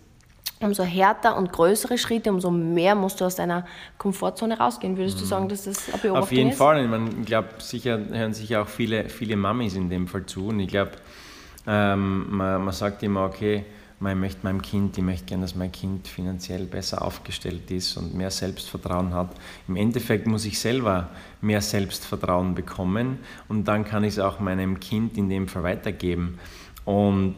umso 0.61 0.85
härter 0.85 1.37
und 1.37 1.53
größere 1.53 1.99
Schritte, 1.99 2.31
umso 2.31 2.53
mehr 2.53 2.95
musst 2.95 3.21
du 3.21 3.25
aus 3.25 3.35
deiner 3.35 3.67
Komfortzone 3.99 4.59
rausgehen. 4.59 4.97
Würdest 4.97 5.19
du 5.19 5.25
mhm. 5.25 5.29
sagen, 5.29 5.49
dass 5.49 5.65
das 5.65 5.89
eine 5.89 5.99
Beobachtung? 5.99 6.23
Auf 6.23 6.33
jeden 6.33 6.51
ist? 6.51 6.59
Fall. 6.59 6.85
Ich, 6.85 6.89
meine, 6.89 7.11
ich 7.11 7.27
glaube, 7.27 7.49
sicher 7.59 7.99
hören 8.13 8.33
sich 8.33 8.57
auch 8.57 8.69
viele, 8.69 9.09
viele 9.09 9.37
Mamis 9.37 9.75
in 9.75 9.91
dem 9.91 10.07
Fall 10.07 10.25
zu. 10.27 10.47
Und 10.47 10.61
ich 10.61 10.69
glaube, 10.69 10.93
ähm, 11.67 12.27
man, 12.31 12.65
man 12.65 12.73
sagt 12.73 13.03
immer, 13.03 13.25
okay, 13.25 13.65
ich 14.11 14.17
möchte 14.17 14.41
meinem 14.43 14.63
Kind, 14.63 14.99
ich 14.99 15.05
möchte 15.05 15.27
gerne, 15.27 15.43
dass 15.43 15.55
mein 15.55 15.71
Kind 15.71 16.09
finanziell 16.09 16.65
besser 16.65 17.03
aufgestellt 17.03 17.71
ist 17.71 17.97
und 17.97 18.15
mehr 18.15 18.31
Selbstvertrauen 18.31 19.15
hat. 19.15 19.35
Im 19.69 19.77
Endeffekt 19.77 20.27
muss 20.27 20.45
ich 20.45 20.59
selber 20.59 21.11
mehr 21.41 21.61
Selbstvertrauen 21.61 22.55
bekommen 22.55 23.19
und 23.49 23.69
dann 23.69 23.85
kann 23.85 24.03
ich 24.03 24.15
es 24.15 24.19
auch 24.19 24.41
meinem 24.41 24.81
Kind 24.81 25.17
in 25.17 25.29
dem 25.29 25.47
Fall 25.47 25.63
weitergeben. 25.63 26.39
Und, 26.85 27.37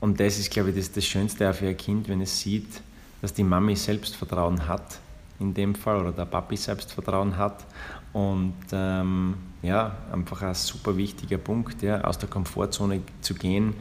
und 0.00 0.20
das 0.20 0.38
ist, 0.38 0.50
glaube 0.50 0.70
ich, 0.70 0.76
das, 0.76 0.92
das 0.92 1.04
Schönste 1.04 1.52
für 1.52 1.68
ein 1.68 1.76
Kind, 1.76 2.08
wenn 2.08 2.20
es 2.20 2.38
sieht, 2.38 2.80
dass 3.20 3.34
die 3.34 3.42
Mami 3.42 3.74
Selbstvertrauen 3.74 4.68
hat, 4.68 5.00
in 5.40 5.54
dem 5.54 5.74
Fall, 5.74 6.00
oder 6.00 6.12
der 6.12 6.26
Papi 6.26 6.56
Selbstvertrauen 6.56 7.36
hat. 7.36 7.64
Und 8.12 8.54
ähm, 8.70 9.34
ja, 9.62 9.96
einfach 10.12 10.42
ein 10.42 10.54
super 10.54 10.96
wichtiger 10.96 11.38
Punkt, 11.38 11.82
ja, 11.82 12.02
aus 12.02 12.18
der 12.18 12.28
Komfortzone 12.28 13.00
zu 13.22 13.34
gehen 13.34 13.74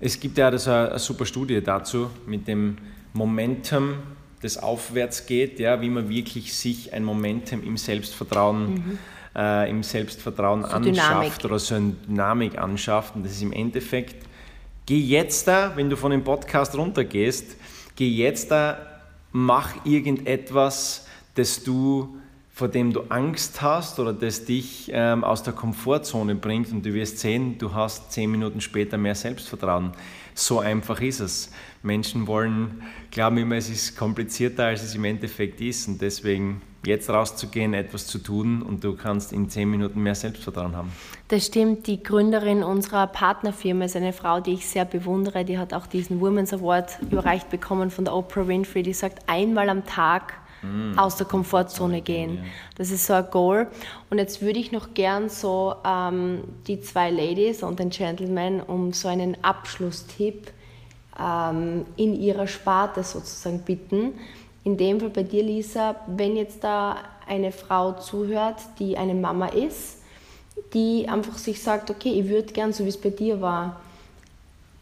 es 0.00 0.20
gibt 0.20 0.38
ja 0.38 0.50
das 0.50 0.68
eine, 0.68 0.90
eine 0.90 0.98
super 0.98 1.26
Studie 1.26 1.60
dazu 1.62 2.10
mit 2.26 2.46
dem 2.48 2.76
Momentum, 3.12 3.94
das 4.42 4.58
aufwärts 4.58 5.26
geht, 5.26 5.58
ja, 5.58 5.80
wie 5.80 5.88
man 5.88 6.08
wirklich 6.08 6.54
sich 6.54 6.92
ein 6.92 7.04
Momentum 7.04 7.62
im 7.62 7.76
Selbstvertrauen, 7.76 8.74
mhm. 8.74 8.98
äh, 9.34 9.70
im 9.70 9.82
Selbstvertrauen 9.82 10.62
so 10.62 10.68
anschafft 10.68 10.86
Dynamik. 10.86 11.44
oder 11.44 11.58
so 11.58 11.74
eine 11.74 11.92
Dynamik 12.06 12.58
anschafft. 12.58 13.16
Und 13.16 13.24
das 13.24 13.32
ist 13.32 13.42
im 13.42 13.52
Endeffekt, 13.52 14.16
geh 14.84 14.98
jetzt 14.98 15.48
da, 15.48 15.72
wenn 15.74 15.88
du 15.88 15.96
von 15.96 16.10
dem 16.10 16.22
Podcast 16.22 16.76
runtergehst, 16.76 17.56
geh 17.96 18.08
jetzt 18.08 18.50
da, 18.50 18.78
mach 19.32 19.84
irgendetwas, 19.84 21.06
das 21.34 21.62
du 21.64 22.16
vor 22.56 22.68
dem 22.68 22.94
du 22.94 23.02
Angst 23.10 23.60
hast 23.60 23.98
oder 24.00 24.14
das 24.14 24.46
dich 24.46 24.90
ähm, 24.90 25.24
aus 25.24 25.42
der 25.42 25.52
Komfortzone 25.52 26.34
bringt 26.36 26.72
und 26.72 26.86
du 26.86 26.94
wirst 26.94 27.18
sehen, 27.18 27.58
du 27.58 27.74
hast 27.74 28.12
zehn 28.12 28.30
Minuten 28.30 28.62
später 28.62 28.96
mehr 28.96 29.14
Selbstvertrauen. 29.14 29.92
So 30.32 30.60
einfach 30.60 31.02
ist 31.02 31.20
es. 31.20 31.50
Menschen 31.82 32.26
wollen, 32.26 32.82
glauben 33.10 33.36
immer, 33.36 33.56
es 33.56 33.68
ist 33.68 33.98
komplizierter, 33.98 34.64
als 34.64 34.82
es 34.82 34.94
im 34.94 35.04
Endeffekt 35.04 35.60
ist 35.60 35.86
und 35.86 36.00
deswegen 36.00 36.62
jetzt 36.86 37.10
rauszugehen, 37.10 37.74
etwas 37.74 38.06
zu 38.06 38.16
tun 38.20 38.62
und 38.62 38.82
du 38.82 38.96
kannst 38.96 39.34
in 39.34 39.50
zehn 39.50 39.70
Minuten 39.70 40.02
mehr 40.02 40.14
Selbstvertrauen 40.14 40.74
haben. 40.74 40.90
Das 41.28 41.44
stimmt. 41.44 41.86
Die 41.86 42.02
Gründerin 42.02 42.62
unserer 42.62 43.06
Partnerfirma 43.06 43.84
ist 43.84 43.96
eine 43.96 44.14
Frau, 44.14 44.40
die 44.40 44.54
ich 44.54 44.66
sehr 44.66 44.86
bewundere. 44.86 45.44
Die 45.44 45.58
hat 45.58 45.74
auch 45.74 45.86
diesen 45.86 46.22
Women's 46.22 46.54
Award 46.54 47.00
überreicht 47.02 47.50
bekommen 47.50 47.90
von 47.90 48.06
der 48.06 48.14
Oprah 48.14 48.48
Winfrey. 48.48 48.82
Die 48.82 48.94
sagt, 48.94 49.28
einmal 49.28 49.68
am 49.68 49.84
Tag 49.84 50.32
mm. 50.62 50.98
aus 50.98 51.16
der 51.16 51.26
Komfortzone 51.26 52.00
gehen. 52.00 52.44
Das 52.76 52.90
ist 52.90 53.06
so 53.06 53.12
ein 53.12 53.26
Goal. 53.30 53.66
Und 54.10 54.18
jetzt 54.18 54.42
würde 54.42 54.58
ich 54.58 54.72
noch 54.72 54.94
gern 54.94 55.28
so 55.28 55.74
ähm, 55.84 56.44
die 56.66 56.80
zwei 56.80 57.10
Ladies 57.10 57.62
und 57.62 57.78
den 57.78 57.90
Gentleman 57.90 58.60
um 58.60 58.92
so 58.92 59.08
einen 59.08 59.42
Abschlusstipp 59.42 60.50
ähm, 61.18 61.86
in 61.96 62.20
ihrer 62.20 62.46
Sparte 62.46 63.02
sozusagen 63.02 63.60
bitten. 63.60 64.14
In 64.64 64.76
dem 64.76 65.00
Fall 65.00 65.10
bei 65.10 65.22
dir, 65.22 65.42
Lisa, 65.42 65.96
wenn 66.06 66.36
jetzt 66.36 66.64
da 66.64 66.96
eine 67.26 67.52
Frau 67.52 67.92
zuhört, 67.92 68.56
die 68.78 68.96
eine 68.96 69.14
Mama 69.14 69.46
ist, 69.48 70.02
die 70.72 71.08
einfach 71.08 71.38
sich 71.38 71.62
sagt, 71.62 71.90
okay, 71.90 72.20
ich 72.20 72.28
würde 72.28 72.52
gern, 72.52 72.72
so 72.72 72.84
wie 72.84 72.88
es 72.88 73.00
bei 73.00 73.10
dir 73.10 73.40
war, 73.40 73.80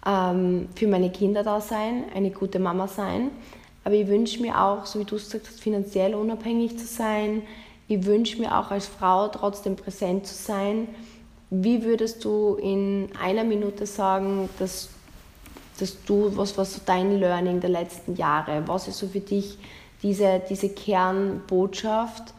ähm, 0.06 0.68
für 0.74 0.86
meine 0.86 1.10
Kinder 1.10 1.42
da 1.42 1.60
sein, 1.60 2.04
eine 2.14 2.30
gute 2.30 2.58
Mama 2.58 2.88
sein, 2.88 3.30
aber 3.84 3.94
ich 3.94 4.06
wünsche 4.06 4.40
mir 4.40 4.60
auch, 4.60 4.86
so 4.86 4.98
wie 4.98 5.04
du 5.04 5.16
es 5.16 5.24
gesagt 5.24 5.46
hast, 5.48 5.60
finanziell 5.60 6.14
unabhängig 6.14 6.78
zu 6.78 6.86
sein. 6.86 7.42
Ich 7.86 8.04
wünsche 8.04 8.38
mir 8.40 8.58
auch 8.58 8.70
als 8.70 8.86
Frau 8.86 9.28
trotzdem 9.28 9.76
präsent 9.76 10.26
zu 10.26 10.34
sein. 10.34 10.88
Wie 11.50 11.84
würdest 11.84 12.24
du 12.24 12.54
in 12.54 13.10
einer 13.20 13.44
Minute 13.44 13.86
sagen, 13.86 14.48
dass 14.58 14.88
dass 15.78 15.96
du, 16.04 16.36
was 16.36 16.56
war 16.56 16.64
so 16.64 16.80
dein 16.84 17.18
Learning 17.18 17.60
der 17.60 17.70
letzten 17.70 18.16
Jahre? 18.16 18.62
Was 18.66 18.88
ist 18.88 18.98
so 18.98 19.08
für 19.08 19.20
dich 19.20 19.58
diese, 20.02 20.40
diese 20.48 20.68
Kernbotschaft, 20.68 22.34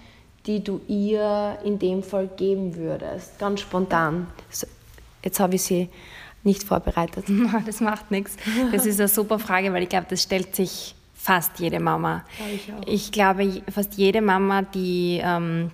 die 0.45 0.63
du 0.63 0.79
ihr 0.87 1.57
in 1.63 1.79
dem 1.79 2.03
Fall 2.03 2.29
geben 2.35 2.75
würdest? 2.75 3.37
Ganz 3.39 3.61
spontan. 3.61 4.27
Jetzt 5.23 5.39
habe 5.39 5.55
ich 5.55 5.63
sie 5.63 5.89
nicht 6.43 6.63
vorbereitet. 6.63 7.25
Das 7.65 7.81
macht 7.81 8.11
nichts. 8.11 8.37
Das 8.71 8.85
ist 8.85 8.99
eine 8.99 9.09
super 9.09 9.39
Frage, 9.39 9.73
weil 9.73 9.83
ich 9.83 9.89
glaube, 9.89 10.07
das 10.09 10.21
stellt 10.21 10.55
sich 10.55 10.95
fast 11.25 11.59
jede 11.59 11.79
Mama. 11.79 12.23
Ich, 12.53 12.71
ich, 12.85 13.11
glaube, 13.11 13.63
fast 13.71 13.95
jede 13.95 14.21
Mama, 14.21 14.61
die 14.61 15.19
ähm, 15.23 15.71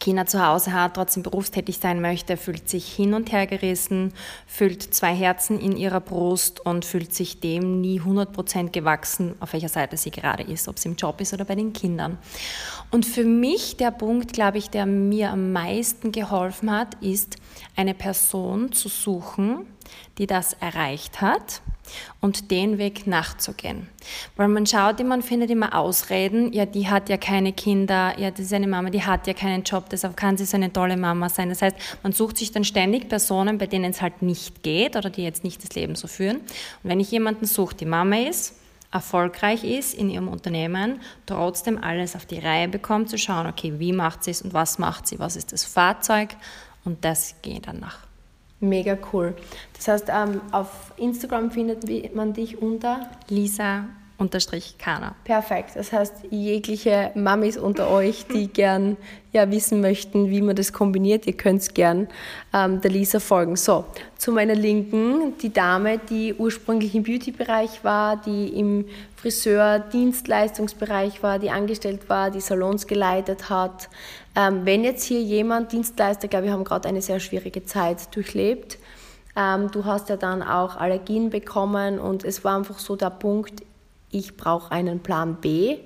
Kinder 0.00 0.26
zu 0.26 0.44
Hause 0.44 0.72
hat, 0.72 0.94
trotzdem 0.94 1.22
berufstätig 1.22 1.78
sein 1.78 2.00
möchte, 2.00 2.36
fühlt 2.36 2.68
sich 2.68 2.92
hin 2.92 3.14
und 3.14 3.30
her 3.30 3.46
gerissen, 3.46 4.12
fühlt 4.48 4.82
zwei 4.82 5.14
Herzen 5.14 5.60
in 5.60 5.76
ihrer 5.76 6.00
Brust 6.00 6.58
und 6.66 6.84
fühlt 6.84 7.14
sich 7.14 7.38
dem 7.38 7.80
nie 7.80 8.00
100% 8.00 8.70
gewachsen, 8.70 9.36
auf 9.38 9.52
welcher 9.52 9.68
Seite 9.68 9.96
sie 9.96 10.10
gerade 10.10 10.42
ist, 10.42 10.66
ob 10.66 10.76
sie 10.76 10.88
im 10.88 10.96
Job 10.96 11.20
ist 11.20 11.32
oder 11.32 11.44
bei 11.44 11.54
den 11.54 11.72
Kindern. 11.72 12.18
Und 12.90 13.06
für 13.06 13.22
mich 13.24 13.76
der 13.76 13.92
Punkt, 13.92 14.32
glaube 14.32 14.58
ich, 14.58 14.70
der 14.70 14.86
mir 14.86 15.30
am 15.30 15.52
meisten 15.52 16.10
geholfen 16.10 16.72
hat, 16.72 16.96
ist, 17.00 17.36
eine 17.76 17.94
Person 17.94 18.72
zu 18.72 18.88
suchen, 18.88 19.66
die 20.18 20.26
das 20.26 20.54
erreicht 20.54 21.20
hat 21.20 21.62
und 22.20 22.50
den 22.50 22.78
Weg 22.78 23.06
nachzugehen. 23.06 23.88
Weil 24.36 24.48
man 24.48 24.66
schaut 24.66 25.00
immer 25.00 25.14
und 25.14 25.22
findet 25.22 25.50
immer 25.50 25.74
Ausreden, 25.74 26.52
ja, 26.52 26.66
die 26.66 26.88
hat 26.88 27.08
ja 27.08 27.16
keine 27.16 27.52
Kinder, 27.52 28.18
ja, 28.18 28.30
das 28.30 28.40
ist 28.40 28.52
eine 28.52 28.66
Mama, 28.66 28.90
die 28.90 29.02
hat 29.02 29.26
ja 29.26 29.34
keinen 29.34 29.62
Job, 29.62 29.88
deshalb 29.90 30.16
kann 30.16 30.36
sie 30.36 30.44
so 30.44 30.56
eine 30.56 30.72
tolle 30.72 30.96
Mama 30.96 31.28
sein. 31.28 31.48
Das 31.48 31.62
heißt, 31.62 31.76
man 32.02 32.12
sucht 32.12 32.38
sich 32.38 32.52
dann 32.52 32.64
ständig 32.64 33.08
Personen, 33.08 33.58
bei 33.58 33.66
denen 33.66 33.90
es 33.90 34.02
halt 34.02 34.22
nicht 34.22 34.62
geht 34.62 34.96
oder 34.96 35.10
die 35.10 35.22
jetzt 35.22 35.44
nicht 35.44 35.62
das 35.62 35.74
Leben 35.74 35.94
so 35.94 36.08
führen. 36.08 36.36
Und 36.38 36.90
wenn 36.90 37.00
ich 37.00 37.10
jemanden 37.10 37.46
suche, 37.46 37.74
die 37.74 37.86
Mama 37.86 38.16
ist, 38.16 38.54
erfolgreich 38.92 39.64
ist 39.64 39.94
in 39.94 40.10
ihrem 40.10 40.28
Unternehmen, 40.28 41.00
trotzdem 41.26 41.82
alles 41.82 42.16
auf 42.16 42.26
die 42.26 42.38
Reihe 42.38 42.68
bekommt, 42.68 43.08
zu 43.08 43.18
schauen, 43.18 43.46
okay, 43.46 43.74
wie 43.78 43.92
macht 43.92 44.24
sie 44.24 44.32
es 44.32 44.42
und 44.42 44.52
was 44.52 44.78
macht 44.78 45.06
sie, 45.06 45.18
was 45.18 45.36
ist 45.36 45.52
das 45.52 45.64
Fahrzeug 45.64 46.30
und 46.84 47.04
das 47.04 47.36
geht 47.42 47.68
dann 47.68 47.80
nach. 47.80 48.09
Mega 48.60 48.96
cool. 49.12 49.34
Das 49.74 49.88
heißt, 49.88 50.06
ähm, 50.08 50.40
auf 50.52 50.92
Instagram 50.96 51.50
findet 51.50 52.14
man 52.14 52.34
dich 52.34 52.60
unter 52.60 53.08
Lisa 53.28 53.84
unterstrich 54.20 54.76
Kana. 54.78 55.14
Perfekt. 55.24 55.70
Das 55.74 55.92
heißt, 55.92 56.26
jegliche 56.30 57.10
Mamis 57.14 57.56
unter 57.56 57.90
euch, 57.90 58.26
die 58.26 58.48
gern 58.52 58.96
ja, 59.32 59.50
wissen 59.50 59.80
möchten, 59.80 60.28
wie 60.28 60.42
man 60.42 60.56
das 60.56 60.72
kombiniert, 60.72 61.26
ihr 61.26 61.32
könnt 61.32 61.74
gern 61.74 62.08
ähm, 62.52 62.82
der 62.82 62.90
Lisa 62.90 63.18
folgen. 63.18 63.56
So, 63.56 63.86
zu 64.18 64.32
meiner 64.32 64.54
Linken, 64.54 65.38
die 65.38 65.52
Dame, 65.52 65.98
die 65.98 66.34
ursprünglich 66.34 66.94
im 66.94 67.04
Beauty-Bereich 67.04 67.82
war, 67.82 68.20
die 68.20 68.48
im 68.48 68.84
Friseur-Dienstleistungsbereich 69.16 71.22
war, 71.22 71.38
die 71.38 71.50
angestellt 71.50 72.08
war, 72.08 72.30
die 72.30 72.40
Salons 72.40 72.86
geleitet 72.86 73.48
hat. 73.48 73.88
Ähm, 74.40 74.64
wenn 74.64 74.84
jetzt 74.84 75.04
hier 75.04 75.20
jemand, 75.20 75.72
Dienstleister, 75.72 76.26
glaube 76.26 76.46
ich, 76.46 76.52
haben 76.52 76.64
gerade 76.64 76.88
eine 76.88 77.02
sehr 77.02 77.20
schwierige 77.20 77.64
Zeit 77.66 78.14
durchlebt. 78.14 78.78
Ähm, 79.36 79.70
du 79.70 79.84
hast 79.84 80.08
ja 80.08 80.16
dann 80.16 80.42
auch 80.42 80.76
Allergien 80.76 81.28
bekommen 81.28 81.98
und 81.98 82.24
es 82.24 82.42
war 82.42 82.56
einfach 82.56 82.78
so 82.78 82.96
der 82.96 83.10
Punkt, 83.10 83.62
ich 84.10 84.38
brauche 84.38 84.72
einen 84.72 85.00
Plan 85.00 85.36
B. 85.42 85.78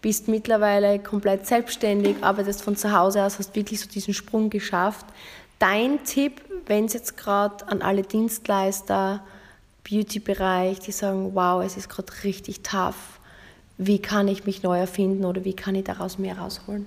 Bist 0.00 0.28
mittlerweile 0.28 0.98
komplett 0.98 1.46
selbstständig, 1.46 2.16
arbeitest 2.22 2.62
von 2.62 2.74
zu 2.74 2.90
Hause 2.96 3.22
aus, 3.22 3.38
hast 3.38 3.54
wirklich 3.54 3.80
so 3.80 3.88
diesen 3.88 4.14
Sprung 4.14 4.48
geschafft. 4.48 5.04
Dein 5.58 6.02
Tipp, 6.04 6.40
wenn 6.64 6.86
es 6.86 6.94
jetzt 6.94 7.18
gerade 7.18 7.68
an 7.68 7.82
alle 7.82 8.02
Dienstleister, 8.02 9.22
Beauty-Bereich, 9.88 10.80
die 10.80 10.92
sagen, 10.92 11.34
wow, 11.34 11.62
es 11.62 11.76
ist 11.76 11.90
gerade 11.90 12.10
richtig 12.24 12.62
tough, 12.62 13.20
wie 13.76 13.98
kann 13.98 14.26
ich 14.26 14.46
mich 14.46 14.62
neu 14.62 14.78
erfinden 14.78 15.26
oder 15.26 15.44
wie 15.44 15.54
kann 15.54 15.74
ich 15.74 15.84
daraus 15.84 16.18
mehr 16.18 16.38
rausholen? 16.38 16.86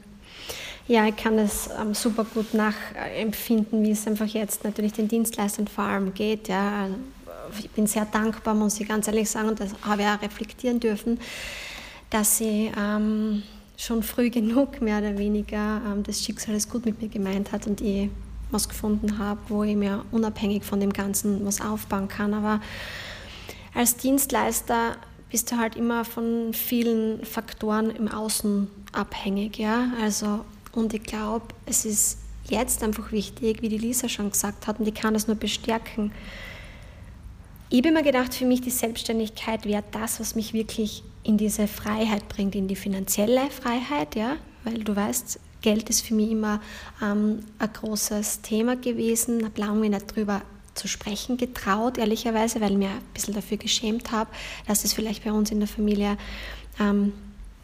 Ja, 0.88 1.08
ich 1.08 1.16
kann 1.16 1.38
das 1.38 1.70
ähm, 1.80 1.94
super 1.94 2.26
gut 2.26 2.54
nachempfinden, 2.54 3.84
wie 3.84 3.92
es 3.92 4.06
einfach 4.06 4.26
jetzt 4.26 4.64
natürlich 4.64 4.94
den 4.94 5.08
Dienstleistern 5.08 5.68
vor 5.68 5.86
allem 5.86 6.14
geht. 6.14 6.50
Ja 6.50 6.90
ich 7.60 7.70
bin 7.70 7.88
sehr 7.88 8.06
dankbar, 8.06 8.54
muss 8.54 8.80
ich 8.80 8.88
ganz 8.88 9.08
ehrlich 9.08 9.30
sagen, 9.30 9.50
und 9.50 9.60
das 9.60 9.72
habe 9.84 10.02
ich 10.02 10.08
auch 10.08 10.22
reflektieren 10.22 10.80
dürfen, 10.80 11.20
dass 12.10 12.38
sie 12.38 12.72
ähm, 12.78 13.44
schon 13.78 14.04
früh 14.04 14.30
genug 14.30 14.82
mehr 14.82 15.00
oder 15.00 15.18
weniger 15.18 15.82
ähm, 15.86 16.04
das 16.04 16.24
Schicksal 16.24 16.56
es 16.56 16.70
gut 16.70 16.86
mit 16.86 17.02
mir 17.02 17.10
gemeint 17.10 17.52
hat 17.52 17.68
und 17.68 17.82
ich 17.82 18.10
was 18.52 18.70
gefunden 18.70 19.18
habe, 19.18 19.40
wo 19.48 19.64
ich 19.64 19.76
mir 19.76 20.06
unabhängig 20.12 20.64
von 20.64 20.80
dem 20.80 20.94
Ganzen 20.94 21.44
was 21.46 21.60
aufbauen 21.60 22.08
kann. 22.08 22.36
Aber 22.36 22.62
als 23.74 23.98
Dienstleister 23.98 24.96
bist 25.32 25.52
du 25.52 25.58
halt 25.58 25.76
immer 25.76 26.06
von 26.06 26.54
vielen 26.54 27.26
Faktoren 27.26 27.90
im 27.90 28.08
Außen 28.08 28.68
abhängig. 28.92 29.58
Ja? 29.58 29.88
Also, 30.00 30.42
und 30.74 30.94
ich 30.94 31.04
glaube, 31.04 31.46
es 31.66 31.86
ist 31.86 32.18
jetzt 32.50 32.84
einfach 32.84 33.12
wichtig, 33.12 33.62
wie 33.62 33.70
die 33.70 33.78
Lisa 33.78 34.10
schon 34.10 34.32
gesagt 34.32 34.68
hat, 34.68 34.80
und 34.80 34.88
ich 34.88 34.94
kann 34.94 35.14
das 35.14 35.28
nur 35.28 35.38
bestärken, 35.38 36.12
ich 37.70 37.80
habe 37.80 37.90
immer 37.90 38.04
gedacht, 38.04 38.36
für 38.36 38.46
mich 38.46 38.62
die 38.62 38.70
Selbstständigkeit 38.70 39.66
wäre 39.66 39.84
das, 39.92 40.20
was 40.20 40.36
mich 40.36 40.54
wirklich 40.54 41.04
in 41.24 41.38
diese 41.38 41.68
Freiheit 41.68 42.30
bringt, 42.30 42.54
in 42.54 42.68
die 42.68 42.76
finanzielle 42.76 43.50
Freiheit, 43.50 44.16
ja, 44.16 44.36
weil 44.64 44.84
du 44.84 44.96
weißt, 44.96 45.40
Geld 45.64 45.90
ist 45.90 46.02
für 46.02 46.14
mich 46.14 46.30
immer 46.30 46.62
ähm, 47.02 47.40
ein 47.58 47.74
großes 47.74 48.42
Thema 48.42 48.76
gewesen. 48.76 49.40
Ich 49.40 49.46
habe 49.46 49.60
lange 49.60 49.90
nicht 49.90 50.12
darüber 50.12 50.44
zu 50.76 50.88
sprechen 50.88 51.38
getraut, 51.38 51.98
ehrlicherweise, 51.98 52.62
weil 52.62 52.74
ich 52.74 52.78
mir 52.78 52.90
ein 52.90 53.02
bisschen 53.14 53.34
dafür 53.34 53.58
geschämt 53.58 54.12
habe, 54.12 54.30
dass 54.68 54.84
es 54.84 54.94
vielleicht 54.94 55.24
bei 55.24 55.32
uns 55.32 55.50
in 55.50 55.60
der 55.60 55.68
Familie 55.68 56.18
ähm, 56.80 57.14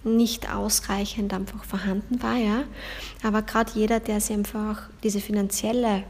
nicht 0.03 0.49
ausreichend 0.49 1.33
einfach 1.33 1.63
vorhanden 1.63 2.21
war. 2.21 2.35
Ja. 2.35 2.63
Aber 3.23 3.41
gerade 3.41 3.71
jeder, 3.75 3.99
der 3.99 4.21
sich 4.21 4.35
einfach 4.35 4.83
diese 5.03 5.19
finanzielle 5.19 6.03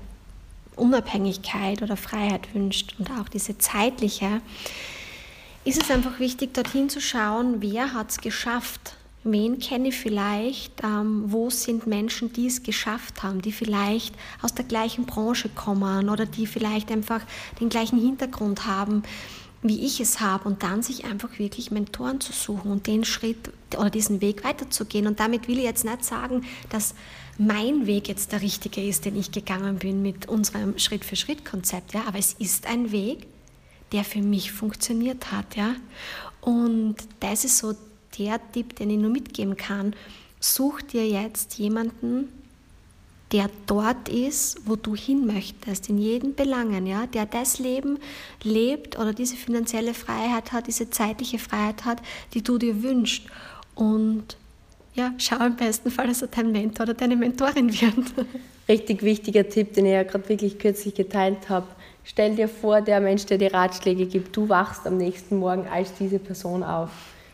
Unabhängigkeit 0.76 1.82
oder 1.82 1.98
Freiheit 1.98 2.54
wünscht 2.54 2.96
und 2.98 3.10
auch 3.12 3.30
diese 3.30 3.58
zeitliche, 3.58 4.42
ist 5.66 5.82
es 5.82 5.92
einfach 5.92 6.20
wichtig, 6.20 6.54
dorthin 6.54 6.90
zu 6.90 7.02
schauen, 7.02 7.58
wer 7.60 7.94
hat 7.94 8.12
es 8.12 8.20
geschafft. 8.20 8.96
Wen 9.26 9.60
kenne 9.60 9.90
ich 9.90 9.98
vielleicht? 9.98 10.82
Ähm, 10.82 11.26
wo 11.28 11.50
sind 11.50 11.86
Menschen, 11.86 12.32
die 12.32 12.48
es 12.48 12.64
geschafft 12.64 13.22
haben, 13.22 13.42
die 13.42 13.52
vielleicht 13.52 14.16
aus 14.42 14.54
der 14.54 14.64
gleichen 14.64 15.06
Branche 15.06 15.50
kommen 15.50 16.08
oder 16.08 16.26
die 16.26 16.48
vielleicht 16.48 16.90
einfach 16.90 17.22
den 17.60 17.68
gleichen 17.68 18.00
Hintergrund 18.00 18.66
haben, 18.66 19.04
wie 19.62 19.86
ich 19.86 20.00
es 20.00 20.20
habe 20.22 20.48
und 20.48 20.64
dann 20.64 20.82
sich 20.82 21.06
einfach 21.06 21.38
wirklich 21.38 21.72
Mentoren 21.72 22.22
zu 22.22 22.32
suchen 22.32 22.72
und 22.72 22.88
den 22.88 23.04
Schritt 23.04 23.52
oder 23.78 23.90
diesen 23.90 24.22
Weg 24.22 24.44
weiterzugehen. 24.44 25.06
Und 25.06 25.20
damit 25.20 25.48
will 25.48 25.58
ich 25.58 25.66
jetzt 25.66 25.84
nicht 25.84 26.06
sagen, 26.06 26.46
dass 26.70 26.96
mein 27.38 27.86
Weg 27.86 28.08
jetzt 28.08 28.32
der 28.32 28.42
richtige 28.42 28.86
ist, 28.86 29.06
den 29.06 29.18
ich 29.18 29.32
gegangen 29.32 29.78
bin 29.80 30.02
mit 30.02 30.28
unserem 30.28 30.78
Schritt-für-Schritt-Konzept, 30.78 31.94
ja, 31.94 32.04
aber 32.06 32.20
es 32.20 32.34
ist 32.34 32.68
ein 32.68 32.92
Weg, 32.92 33.28
der 33.92 34.04
für 34.04 34.22
mich 34.22 34.52
funktioniert 34.52 35.32
hat, 35.32 35.56
ja. 35.56 35.76
Und 36.42 36.96
das 37.20 37.44
ist 37.44 37.58
so 37.58 37.76
der 38.18 38.40
Tipp, 38.52 38.76
den 38.76 38.90
ich 38.90 38.98
nur 38.98 39.12
mitgeben 39.12 39.58
kann. 39.58 39.96
Such 40.40 40.82
dir 40.82 41.08
jetzt 41.08 41.58
jemanden, 41.58 42.30
der 43.32 43.50
dort 43.68 44.10
ist, 44.10 44.58
wo 44.66 44.76
du 44.76 44.96
hin 44.96 45.28
möchtest, 45.28 45.90
in 45.90 46.00
jeden 46.00 46.34
Belangen, 46.34 46.88
ja, 46.88 47.06
der 47.06 47.26
das 47.26 47.60
Leben 47.60 48.00
lebt 48.44 48.98
oder 48.98 49.14
diese 49.14 49.36
finanzielle 49.36 49.94
Freiheit 49.94 50.52
hat, 50.52 50.68
diese 50.68 50.90
zeitliche 50.90 51.38
Freiheit 51.38 51.86
hat, 51.86 52.02
die 52.34 52.42
du 52.42 52.58
dir 52.58 52.82
wünschst. 52.82 53.24
Und 53.76 54.36
ja, 54.96 55.14
schau 55.18 55.46
im 55.46 55.56
besten 55.56 55.92
Fall, 55.92 56.08
dass 56.08 56.22
er 56.22 56.30
dein 56.30 56.52
Mentor 56.52 56.84
oder 56.84 56.96
deine 56.96 57.16
Mentorin 57.16 57.72
wird. 57.72 58.14
Richtig 58.68 59.04
wichtiger 59.04 59.48
Tipp, 59.48 59.74
den 59.74 59.86
ich 59.86 59.94
ja 59.94 60.04
gerade 60.04 60.28
wirklich 60.28 60.58
kürzlich 60.58 60.96
geteilt 60.96 61.50
habe. 61.50 61.68
Stell 62.04 62.36
dir 62.36 62.48
vor, 62.48 62.82
der 62.82 63.00
Mensch, 63.00 63.26
der 63.26 63.38
dir 63.38 63.54
Ratschläge 63.54 64.08
gibt, 64.08 64.36
du 64.36 64.50
wachst 64.50 64.88
am 64.88 64.98
nächsten 64.98 65.38
Morgen 65.38 65.68
als 65.68 65.94
diese 65.94 66.18
Person 66.18 66.64
auf. 66.64 66.90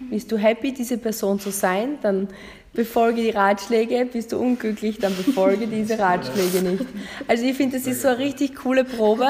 Bist 0.10 0.32
du 0.32 0.38
happy, 0.38 0.74
diese 0.74 0.98
Person 0.98 1.40
zu 1.40 1.52
sein, 1.52 1.98
dann 2.02 2.28
befolge 2.76 3.22
die 3.22 3.30
Ratschläge, 3.32 4.06
bist 4.06 4.32
du 4.32 4.38
unglücklich, 4.38 5.00
dann 5.00 5.16
befolge 5.16 5.68
diese 5.68 5.98
Ratschläge 6.00 6.62
nicht. 6.62 6.86
Also 7.28 7.46
ich 7.46 7.56
finde, 7.56 7.78
das 7.78 7.88
ist 7.88 8.02
so 8.02 8.10
eine 8.10 8.20
richtig 8.20 8.56
coole 8.56 8.84
Probe. 8.84 9.28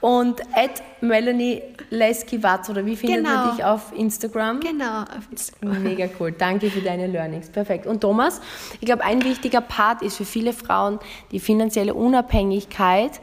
Und 0.00 0.40
at 0.52 0.82
Melanie 1.00 1.62
Leski-Watz, 1.90 2.70
oder 2.70 2.84
wie 2.86 2.96
findet 2.96 3.24
genau. 3.24 3.46
man 3.46 3.56
dich 3.56 3.64
auf 3.64 3.92
Instagram? 3.96 4.60
Genau, 4.60 5.02
auf 5.02 5.28
Instagram. 5.30 5.82
Mega 5.82 6.06
cool, 6.18 6.32
danke 6.32 6.70
für 6.70 6.80
deine 6.80 7.06
Learnings, 7.06 7.50
perfekt. 7.50 7.86
Und 7.86 8.00
Thomas, 8.00 8.40
ich 8.80 8.86
glaube, 8.86 9.04
ein 9.04 9.22
wichtiger 9.22 9.60
Part 9.60 10.02
ist 10.02 10.16
für 10.16 10.24
viele 10.24 10.52
Frauen 10.52 10.98
die 11.30 11.40
finanzielle 11.40 11.94
Unabhängigkeit, 11.94 13.20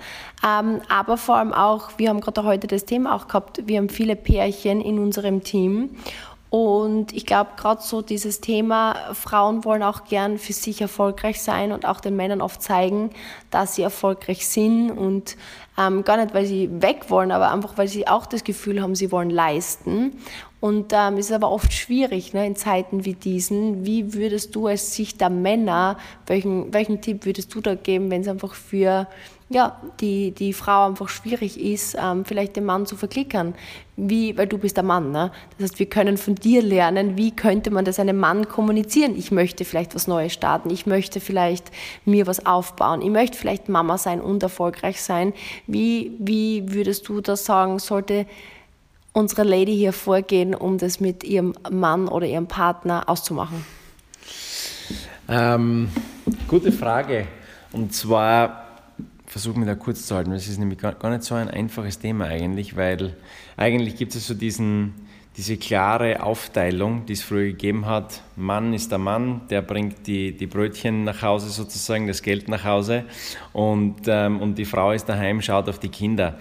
ähm, 0.47 0.81
aber 0.89 1.17
vor 1.17 1.35
allem 1.35 1.53
auch, 1.53 1.91
wir 1.97 2.09
haben 2.09 2.21
gerade 2.21 2.43
heute 2.43 2.67
das 2.67 2.85
Thema 2.85 3.15
auch 3.15 3.27
gehabt, 3.27 3.67
wir 3.67 3.77
haben 3.77 3.89
viele 3.89 4.15
Pärchen 4.15 4.81
in 4.81 4.99
unserem 4.99 5.43
Team 5.43 5.91
und 6.51 7.13
ich 7.13 7.25
glaube, 7.25 7.51
gerade 7.55 7.81
so 7.81 8.01
dieses 8.01 8.41
Thema, 8.41 8.95
Frauen 9.13 9.63
wollen 9.63 9.81
auch 9.81 10.03
gern 10.03 10.37
für 10.37 10.51
sich 10.51 10.81
erfolgreich 10.81 11.41
sein 11.41 11.71
und 11.71 11.85
auch 11.85 12.01
den 12.01 12.17
Männern 12.17 12.41
oft 12.41 12.61
zeigen, 12.61 13.09
dass 13.49 13.75
sie 13.75 13.81
erfolgreich 13.81 14.47
sind 14.47 14.91
und 14.91 15.37
Ähm, 15.77 16.03
gar 16.03 16.17
nicht, 16.17 16.33
weil 16.33 16.45
sie 16.45 16.69
weg 16.81 17.05
wollen, 17.09 17.31
aber 17.31 17.49
einfach, 17.49 17.77
weil 17.77 17.87
sie 17.87 18.05
auch 18.05 18.25
das 18.25 18.43
Gefühl 18.43 18.81
haben, 18.81 18.93
sie 18.93 19.09
wollen 19.09 19.29
leisten. 19.29 20.21
Und 20.61 20.93
ähm, 20.93 21.17
ist 21.17 21.31
aber 21.31 21.49
oft 21.49 21.73
schwierig 21.73 22.33
ne, 22.33 22.45
in 22.45 22.55
Zeiten 22.55 23.03
wie 23.03 23.15
diesen. 23.15 23.83
Wie 23.83 24.13
würdest 24.13 24.55
du 24.55 24.67
als 24.67 24.93
Sicht 24.93 25.19
der 25.19 25.31
Männer, 25.31 25.97
welchen, 26.27 26.71
welchen 26.71 27.01
Tipp 27.01 27.25
würdest 27.25 27.53
du 27.55 27.61
da 27.61 27.73
geben, 27.73 28.11
wenn 28.11 28.21
es 28.21 28.27
einfach 28.27 28.53
für 28.53 29.07
ja, 29.49 29.81
die, 29.99 30.31
die 30.31 30.53
Frau 30.53 30.85
einfach 30.85 31.09
schwierig 31.09 31.59
ist, 31.59 31.97
ähm, 31.99 32.25
vielleicht 32.25 32.55
den 32.55 32.65
Mann 32.65 32.85
zu 32.85 32.95
verklickern? 32.95 33.55
Wie, 33.97 34.37
weil 34.37 34.45
du 34.45 34.59
bist 34.59 34.77
der 34.77 34.83
Mann. 34.83 35.11
Ne? 35.11 35.31
Das 35.57 35.71
heißt, 35.71 35.79
wir 35.79 35.87
können 35.87 36.17
von 36.17 36.35
dir 36.35 36.61
lernen, 36.61 37.17
wie 37.17 37.31
könnte 37.31 37.71
man 37.71 37.83
das 37.83 37.99
einem 37.99 38.19
Mann 38.19 38.47
kommunizieren? 38.47 39.15
Ich 39.17 39.31
möchte 39.31 39.65
vielleicht 39.65 39.95
was 39.95 40.07
Neues 40.07 40.31
starten, 40.31 40.69
ich 40.69 40.85
möchte 40.85 41.19
vielleicht 41.19 41.71
mir 42.05 42.27
was 42.27 42.45
aufbauen, 42.45 43.01
ich 43.01 43.09
möchte 43.09 43.35
vielleicht 43.35 43.67
Mama 43.67 43.97
sein 43.97 44.21
und 44.21 44.43
erfolgreich 44.43 45.01
sein. 45.01 45.33
Wie, 45.65 46.11
wie 46.19 46.71
würdest 46.71 47.07
du 47.09 47.19
das 47.19 47.45
sagen, 47.45 47.79
sollte 47.79 48.27
unsere 49.13 49.43
Lady 49.43 49.75
hier 49.75 49.93
vorgehen, 49.93 50.55
um 50.55 50.77
das 50.77 50.99
mit 50.99 51.23
ihrem 51.23 51.53
Mann 51.69 52.07
oder 52.07 52.25
ihrem 52.25 52.47
Partner 52.47 53.07
auszumachen? 53.07 53.65
Ähm, 55.27 55.89
gute 56.47 56.71
Frage. 56.71 57.27
Und 57.71 57.93
zwar 57.93 58.67
versuche 59.25 59.57
mich 59.57 59.67
da 59.67 59.75
kurz 59.75 60.05
zu 60.05 60.15
halten. 60.15 60.31
Das 60.31 60.47
ist 60.47 60.57
nämlich 60.57 60.77
gar, 60.77 61.09
nicht 61.09 61.23
so 61.23 61.35
ein 61.35 61.49
einfaches 61.49 61.99
Thema 61.99 62.25
eigentlich, 62.25 62.75
weil 62.75 63.15
eigentlich 63.55 63.95
gibt 63.95 64.13
es 64.13 64.27
so 64.27 64.33
diesen, 64.33 64.93
diese 65.37 65.55
klare 65.55 66.21
Aufteilung, 66.23 67.05
die 67.05 67.13
es 67.13 67.21
früher 67.21 67.45
gegeben 67.45 67.85
hat. 67.85 68.21
Mann 68.35 68.73
ist 68.73 68.91
der 68.91 68.97
Mann, 68.97 69.41
der 69.49 69.61
bringt 69.61 70.05
die, 70.05 70.35
die 70.35 70.47
Brötchen 70.47 71.05
nach 71.05 71.21
Hause 71.21 71.49
sozusagen, 71.49 72.07
das 72.07 72.23
Geld 72.23 72.49
nach 72.49 72.65
Hause 72.65 73.05
und, 73.53 74.01
ähm, 74.07 74.41
und 74.41 74.55
die 74.57 74.65
Frau 74.65 74.91
ist 74.91 75.05
daheim, 75.05 75.41
schaut 75.41 75.69
auf 75.69 75.79
die 75.79 75.89
Kinder. 75.89 76.37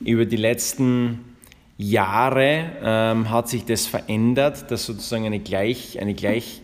Über 0.00 0.26
die 0.26 0.36
letzten 0.36 1.31
Jahre 1.78 2.72
ähm, 2.82 3.30
hat 3.30 3.48
sich 3.48 3.64
das 3.64 3.86
verändert, 3.86 4.70
dass 4.70 4.84
sozusagen 4.86 5.26
eine, 5.26 5.40
gleich, 5.40 6.00
eine 6.00 6.14
gleich, 6.14 6.60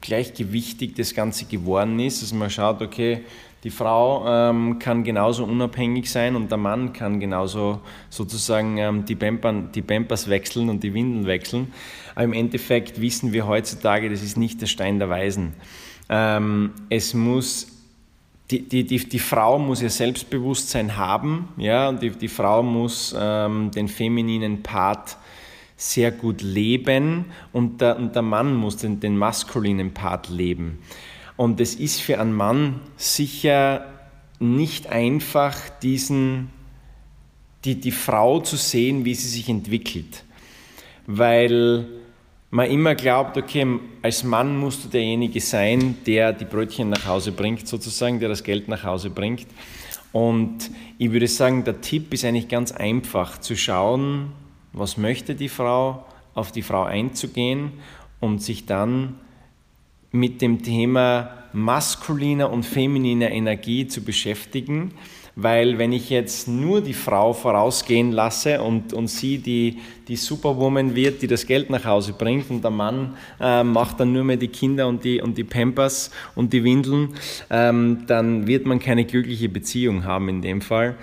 gleichgewichtig 0.00 0.94
das 0.94 1.14
Ganze 1.14 1.46
geworden 1.46 1.98
ist, 1.98 2.22
dass 2.22 2.32
man 2.32 2.50
schaut, 2.50 2.82
okay, 2.82 3.22
die 3.64 3.70
Frau 3.70 4.24
ähm, 4.26 4.80
kann 4.80 5.04
genauso 5.04 5.44
unabhängig 5.44 6.10
sein 6.10 6.34
und 6.34 6.50
der 6.50 6.58
Mann 6.58 6.92
kann 6.92 7.20
genauso 7.20 7.80
sozusagen 8.10 8.76
ähm, 8.78 9.04
die, 9.04 9.14
Pampern, 9.14 9.70
die 9.72 9.82
Pampers 9.82 10.28
wechseln 10.28 10.68
und 10.68 10.82
die 10.82 10.92
Windeln 10.92 11.26
wechseln. 11.26 11.72
Aber 12.16 12.24
im 12.24 12.32
Endeffekt 12.32 13.00
wissen 13.00 13.32
wir 13.32 13.46
heutzutage, 13.46 14.10
das 14.10 14.22
ist 14.22 14.36
nicht 14.36 14.60
der 14.60 14.66
Stein 14.66 14.98
der 14.98 15.08
Weisen. 15.08 15.54
Ähm, 16.08 16.72
es 16.90 17.14
muss 17.14 17.71
die, 18.50 18.68
die, 18.68 18.84
die, 18.84 19.08
die, 19.08 19.18
Frau 19.18 19.58
muss 19.58 19.80
ihr 19.80 19.90
Selbstbewusstsein 19.90 20.96
haben, 20.96 21.48
ja, 21.56 21.88
und 21.88 22.02
die, 22.02 22.10
die 22.10 22.28
Frau 22.28 22.62
muss 22.62 23.14
ähm, 23.18 23.70
den 23.70 23.88
femininen 23.88 24.62
Part 24.62 25.16
sehr 25.76 26.12
gut 26.12 26.42
leben 26.42 27.26
und 27.52 27.80
der, 27.80 27.96
und 27.96 28.14
der 28.14 28.22
Mann 28.22 28.54
muss 28.54 28.76
den, 28.76 29.00
den 29.00 29.16
maskulinen 29.16 29.94
Part 29.94 30.28
leben. 30.28 30.78
Und 31.36 31.60
es 31.60 31.74
ist 31.74 32.00
für 32.00 32.20
einen 32.20 32.34
Mann 32.34 32.80
sicher 32.96 33.86
nicht 34.38 34.88
einfach, 34.88 35.56
diesen, 35.82 36.50
die, 37.64 37.80
die 37.80 37.90
Frau 37.90 38.40
zu 38.40 38.56
sehen, 38.56 39.04
wie 39.04 39.14
sie 39.14 39.28
sich 39.28 39.48
entwickelt. 39.48 40.24
Weil 41.06 41.86
man 42.52 42.70
immer 42.70 42.94
glaubt, 42.94 43.38
okay, 43.38 43.66
als 44.02 44.24
Mann 44.24 44.58
musst 44.58 44.84
du 44.84 44.88
derjenige 44.88 45.40
sein, 45.40 45.96
der 46.06 46.34
die 46.34 46.44
Brötchen 46.44 46.90
nach 46.90 47.06
Hause 47.06 47.32
bringt, 47.32 47.66
sozusagen, 47.66 48.20
der 48.20 48.28
das 48.28 48.44
Geld 48.44 48.68
nach 48.68 48.84
Hause 48.84 49.08
bringt. 49.08 49.46
Und 50.12 50.70
ich 50.98 51.10
würde 51.12 51.28
sagen, 51.28 51.64
der 51.64 51.80
Tipp 51.80 52.12
ist 52.12 52.26
eigentlich 52.26 52.48
ganz 52.48 52.70
einfach, 52.70 53.38
zu 53.38 53.56
schauen, 53.56 54.32
was 54.74 54.98
möchte 54.98 55.34
die 55.34 55.48
Frau, 55.48 56.04
auf 56.34 56.52
die 56.52 56.60
Frau 56.60 56.82
einzugehen 56.82 57.72
und 58.20 58.42
sich 58.42 58.66
dann 58.66 59.14
mit 60.10 60.42
dem 60.42 60.62
Thema 60.62 61.30
maskuliner 61.54 62.50
und 62.50 62.66
femininer 62.66 63.30
Energie 63.30 63.86
zu 63.86 64.04
beschäftigen 64.04 64.92
weil 65.34 65.78
wenn 65.78 65.92
ich 65.92 66.10
jetzt 66.10 66.48
nur 66.48 66.80
die 66.80 66.92
Frau 66.92 67.32
vorausgehen 67.32 68.12
lasse 68.12 68.60
und, 68.62 68.92
und 68.92 69.08
sie 69.08 69.38
die, 69.38 69.78
die 70.08 70.16
Superwoman 70.16 70.94
wird, 70.94 71.22
die 71.22 71.26
das 71.26 71.46
Geld 71.46 71.70
nach 71.70 71.84
Hause 71.84 72.12
bringt 72.12 72.50
und 72.50 72.62
der 72.62 72.70
Mann 72.70 73.16
äh, 73.40 73.62
macht 73.64 74.00
dann 74.00 74.12
nur 74.12 74.24
mehr 74.24 74.36
die 74.36 74.48
Kinder 74.48 74.88
und 74.88 75.04
die, 75.04 75.20
und 75.20 75.38
die 75.38 75.44
Pampers 75.44 76.10
und 76.34 76.52
die 76.52 76.64
Windeln, 76.64 77.14
ähm, 77.50 78.04
dann 78.06 78.46
wird 78.46 78.66
man 78.66 78.78
keine 78.78 79.04
glückliche 79.04 79.48
Beziehung 79.48 80.04
haben 80.04 80.28
in 80.28 80.42
dem 80.42 80.60
Fall. 80.60 80.96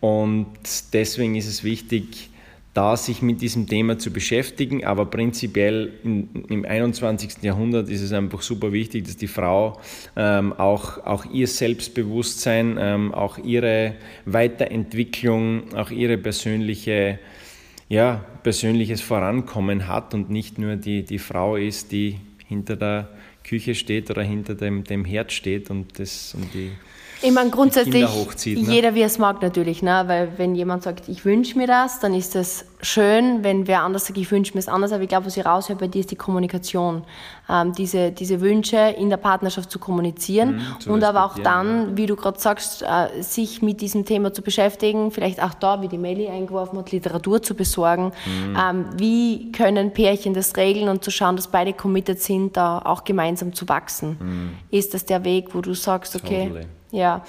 Und 0.00 0.48
deswegen 0.92 1.36
ist 1.36 1.46
es 1.46 1.62
wichtig, 1.62 2.31
da 2.74 2.96
sich 2.96 3.20
mit 3.20 3.42
diesem 3.42 3.66
Thema 3.66 3.98
zu 3.98 4.10
beschäftigen. 4.10 4.84
Aber 4.84 5.06
prinzipiell 5.06 5.92
in, 6.04 6.28
im 6.48 6.64
21. 6.64 7.42
Jahrhundert 7.42 7.88
ist 7.88 8.00
es 8.00 8.12
einfach 8.12 8.42
super 8.42 8.72
wichtig, 8.72 9.04
dass 9.04 9.16
die 9.16 9.28
Frau 9.28 9.78
ähm, 10.16 10.52
auch, 10.54 11.04
auch 11.04 11.26
ihr 11.26 11.46
Selbstbewusstsein, 11.46 12.78
ähm, 12.80 13.12
auch 13.12 13.38
ihre 13.38 13.94
Weiterentwicklung, 14.24 15.74
auch 15.74 15.90
ihre 15.90 16.16
persönliche, 16.16 17.18
ja, 17.88 18.24
persönliches 18.42 19.02
Vorankommen 19.02 19.86
hat 19.86 20.14
und 20.14 20.30
nicht 20.30 20.58
nur 20.58 20.76
die, 20.76 21.02
die 21.02 21.18
Frau 21.18 21.56
ist, 21.56 21.92
die 21.92 22.18
hinter 22.48 22.76
der 22.76 23.08
Küche 23.44 23.74
steht 23.74 24.10
oder 24.10 24.22
hinter 24.22 24.54
dem, 24.54 24.84
dem 24.84 25.04
Herd 25.04 25.32
steht 25.32 25.70
und, 25.70 25.98
das, 25.98 26.34
und 26.34 26.54
die 26.54 26.70
ich 27.22 27.32
meine, 27.32 27.50
grundsätzlich, 27.50 28.04
ne? 28.04 28.60
jeder 28.72 28.94
wie 28.94 29.02
es 29.02 29.18
mag 29.18 29.42
natürlich, 29.42 29.82
ne? 29.82 30.04
weil 30.06 30.32
wenn 30.36 30.54
jemand 30.54 30.82
sagt, 30.82 31.08
ich 31.08 31.24
wünsche 31.24 31.56
mir 31.56 31.66
das, 31.66 32.00
dann 32.00 32.14
ist 32.14 32.34
das 32.34 32.64
schön. 32.80 33.44
Wenn 33.44 33.66
wer 33.66 33.82
anders 33.82 34.06
sagt, 34.06 34.18
ich 34.18 34.30
wünsche 34.30 34.54
mir 34.54 34.60
es 34.60 34.68
anders, 34.68 34.92
aber 34.92 35.02
ich 35.02 35.08
glaube, 35.08 35.26
was 35.26 35.36
ich 35.36 35.46
raushöre 35.46 35.78
bei 35.78 35.86
dir 35.86 36.00
ist 36.00 36.10
die 36.10 36.16
Kommunikation. 36.16 37.04
Ähm, 37.48 37.72
diese, 37.72 38.10
diese 38.10 38.40
Wünsche 38.40 38.76
in 38.76 39.08
der 39.08 39.16
Partnerschaft 39.16 39.70
zu 39.70 39.78
kommunizieren 39.78 40.62
mhm, 40.86 40.92
und 40.92 41.04
aber 41.04 41.24
auch 41.24 41.38
dann, 41.38 41.96
wie 41.96 42.06
du 42.06 42.16
gerade 42.16 42.38
sagst, 42.40 42.82
äh, 42.82 43.22
sich 43.22 43.62
mit 43.62 43.80
diesem 43.80 44.04
Thema 44.04 44.32
zu 44.32 44.42
beschäftigen, 44.42 45.10
vielleicht 45.10 45.42
auch 45.42 45.54
da, 45.54 45.80
wie 45.80 45.88
die 45.88 45.98
Meli 45.98 46.28
eingeworfen 46.28 46.78
hat, 46.78 46.92
Literatur 46.92 47.42
zu 47.42 47.54
besorgen. 47.54 48.12
Mhm. 48.26 48.58
Ähm, 48.60 48.84
wie 48.96 49.52
können 49.52 49.92
Pärchen 49.92 50.34
das 50.34 50.56
regeln 50.56 50.88
und 50.88 51.04
zu 51.04 51.10
schauen, 51.10 51.36
dass 51.36 51.48
beide 51.48 51.72
committed 51.72 52.20
sind, 52.20 52.56
da 52.56 52.80
auch 52.80 53.04
gemeinsam 53.04 53.52
zu 53.54 53.68
wachsen? 53.68 54.16
Mhm. 54.20 54.50
Ist 54.70 54.94
das 54.94 55.04
der 55.04 55.24
Weg, 55.24 55.54
wo 55.54 55.60
du 55.60 55.74
sagst, 55.74 56.16
okay, 56.16 56.48
totally. 56.48 56.66
Ja, 56.92 57.22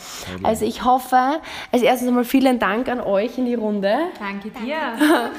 also 0.44 0.66
ich 0.66 0.84
hoffe, 0.84 1.40
als 1.72 1.82
erstes 1.82 2.10
einmal 2.10 2.26
vielen 2.26 2.60
Dank 2.60 2.90
an 2.90 3.00
euch 3.00 3.38
in 3.38 3.46
die 3.46 3.56
Runde. 3.56 3.96
Danke 4.20 4.50
dir. 4.50 4.76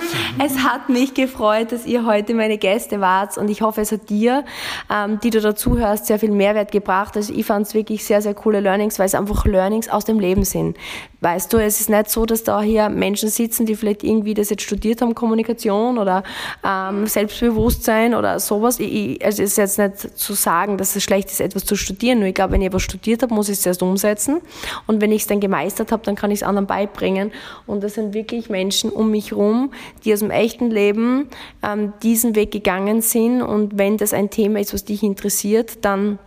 Es 0.43 0.59
hat 0.59 0.89
mich 0.89 1.15
gefreut, 1.15 1.71
dass 1.73 1.87
ihr 1.87 2.07
heute 2.07 2.35
meine 2.35 2.57
Gäste 2.59 3.01
wart 3.01 3.37
und 3.37 3.51
ich 3.51 3.61
hoffe, 3.61 3.83
es 3.83 3.93
hat 3.93 4.09
dir, 4.09 4.45
ähm, 4.91 5.21
die 5.21 5.31
du 5.31 5.41
dazuhörst, 5.41 6.07
sehr 6.07 6.19
viel 6.19 6.31
Mehrwert 6.31 6.73
gebracht. 6.73 7.17
Also 7.17 7.35
ich 7.35 7.45
fand 7.45 7.67
es 7.67 7.75
wirklich 7.75 8.05
sehr, 8.05 8.23
sehr 8.23 8.35
coole 8.35 8.61
Learnings, 8.61 8.99
weil 8.99 9.07
es 9.07 9.15
einfach 9.15 9.45
Learnings 9.45 9.89
aus 9.91 10.07
dem 10.07 10.19
Leben 10.19 10.45
sind. 10.45 10.77
Weißt 11.25 11.53
du, 11.53 11.59
es 11.59 11.81
ist 11.81 11.91
nicht 11.91 12.11
so, 12.11 12.25
dass 12.27 12.45
da 12.45 12.63
hier 12.63 12.89
Menschen 12.89 13.29
sitzen, 13.29 13.67
die 13.67 13.75
vielleicht 13.75 14.05
irgendwie 14.05 14.35
das 14.35 14.51
jetzt 14.51 14.63
studiert 14.63 15.01
haben, 15.03 15.15
Kommunikation 15.15 15.99
oder 15.99 16.23
ähm, 16.65 17.07
Selbstbewusstsein 17.07 18.15
oder 18.15 18.39
sowas. 18.39 18.79
Ich, 18.79 19.25
also 19.25 19.43
es 19.43 19.53
ist 19.53 19.59
jetzt 19.59 19.79
nicht 19.79 20.19
zu 20.19 20.35
sagen, 20.35 20.79
dass 20.79 20.95
es 20.95 21.03
schlecht 21.03 21.31
ist, 21.31 21.41
etwas 21.41 21.65
zu 21.65 21.77
studieren. 21.77 22.21
Nur 22.21 22.29
ich 22.29 22.35
glaube, 22.35 22.53
wenn 22.53 22.61
ich 22.61 22.69
etwas 22.69 22.83
studiert 22.83 23.23
habe, 23.23 23.35
muss 23.35 23.49
ich 23.49 23.59
es 23.59 23.67
erst 23.67 23.83
umsetzen 23.83 24.05
umsetzen. 24.05 24.41
Und 24.87 25.01
wenn 25.01 25.13
ich 25.13 25.23
es 25.23 25.27
dann 25.27 25.41
gemeistert 25.41 25.93
habe, 25.93 26.03
dann 26.05 26.15
kann 26.15 26.31
ich 26.31 26.41
es 26.41 26.43
anderen 26.43 26.67
beibringen. 26.67 27.33
Und 27.67 27.83
das 27.83 27.95
sind 27.95 28.15
wirklich 28.15 28.51
Menschen 28.51 28.91
um 28.91 29.11
mich 29.11 29.31
herum, 29.31 29.73
die 30.05 30.13
aus 30.13 30.21
dem 30.21 30.31
echten 30.31 30.71
Leben 30.71 31.29
ähm, 31.63 31.93
diesen 32.03 32.35
Weg 32.35 32.51
gegangen 32.51 33.01
sind. 33.01 33.43
Und 33.43 33.79
wenn 33.79 33.97
das 33.97 34.13
ein 34.13 34.31
Thema 34.31 34.61
ist, 34.61 34.75
was 34.75 34.85
dich 34.85 35.03
interessiert, 35.03 35.85
dann 35.85 36.19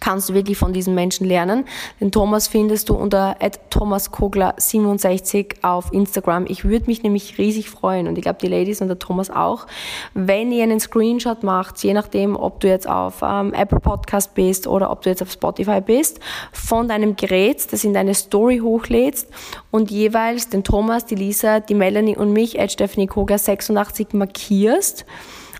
kannst 0.00 0.28
du 0.28 0.34
wirklich 0.34 0.58
von 0.58 0.72
diesen 0.72 0.94
Menschen 0.94 1.26
lernen. 1.26 1.64
Den 2.00 2.12
Thomas 2.12 2.48
findest 2.48 2.88
du 2.88 2.94
unter 2.94 3.36
thomaskogler67 3.70 5.62
auf 5.62 5.92
Instagram. 5.92 6.46
Ich 6.48 6.64
würde 6.64 6.86
mich 6.86 7.02
nämlich 7.02 7.38
riesig 7.38 7.70
freuen 7.70 8.08
und 8.08 8.16
ich 8.18 8.22
glaube 8.22 8.38
die 8.40 8.48
Ladies 8.48 8.80
und 8.80 8.88
der 8.88 8.98
Thomas 8.98 9.30
auch, 9.30 9.66
wenn 10.14 10.52
ihr 10.52 10.62
einen 10.62 10.80
Screenshot 10.80 11.42
macht, 11.42 11.82
je 11.82 11.94
nachdem, 11.94 12.36
ob 12.36 12.60
du 12.60 12.68
jetzt 12.68 12.88
auf 12.88 13.22
ähm, 13.22 13.52
Apple 13.52 13.80
Podcast 13.80 14.34
bist 14.34 14.66
oder 14.66 14.90
ob 14.90 15.02
du 15.02 15.10
jetzt 15.10 15.22
auf 15.22 15.30
Spotify 15.30 15.80
bist, 15.80 16.20
von 16.52 16.88
deinem 16.88 17.16
Gerät, 17.16 17.72
das 17.72 17.84
in 17.84 17.94
deine 17.94 18.14
Story 18.14 18.58
hochlädst 18.58 19.28
und 19.70 19.90
jeweils 19.90 20.48
den 20.48 20.64
Thomas, 20.64 21.06
die 21.06 21.14
Lisa, 21.14 21.60
die 21.60 21.74
Melanie 21.74 22.16
und 22.16 22.32
mich, 22.32 22.58
Stephanie 22.68 23.06
Kogler 23.06 23.38
86 23.38 24.12
markierst 24.12 25.04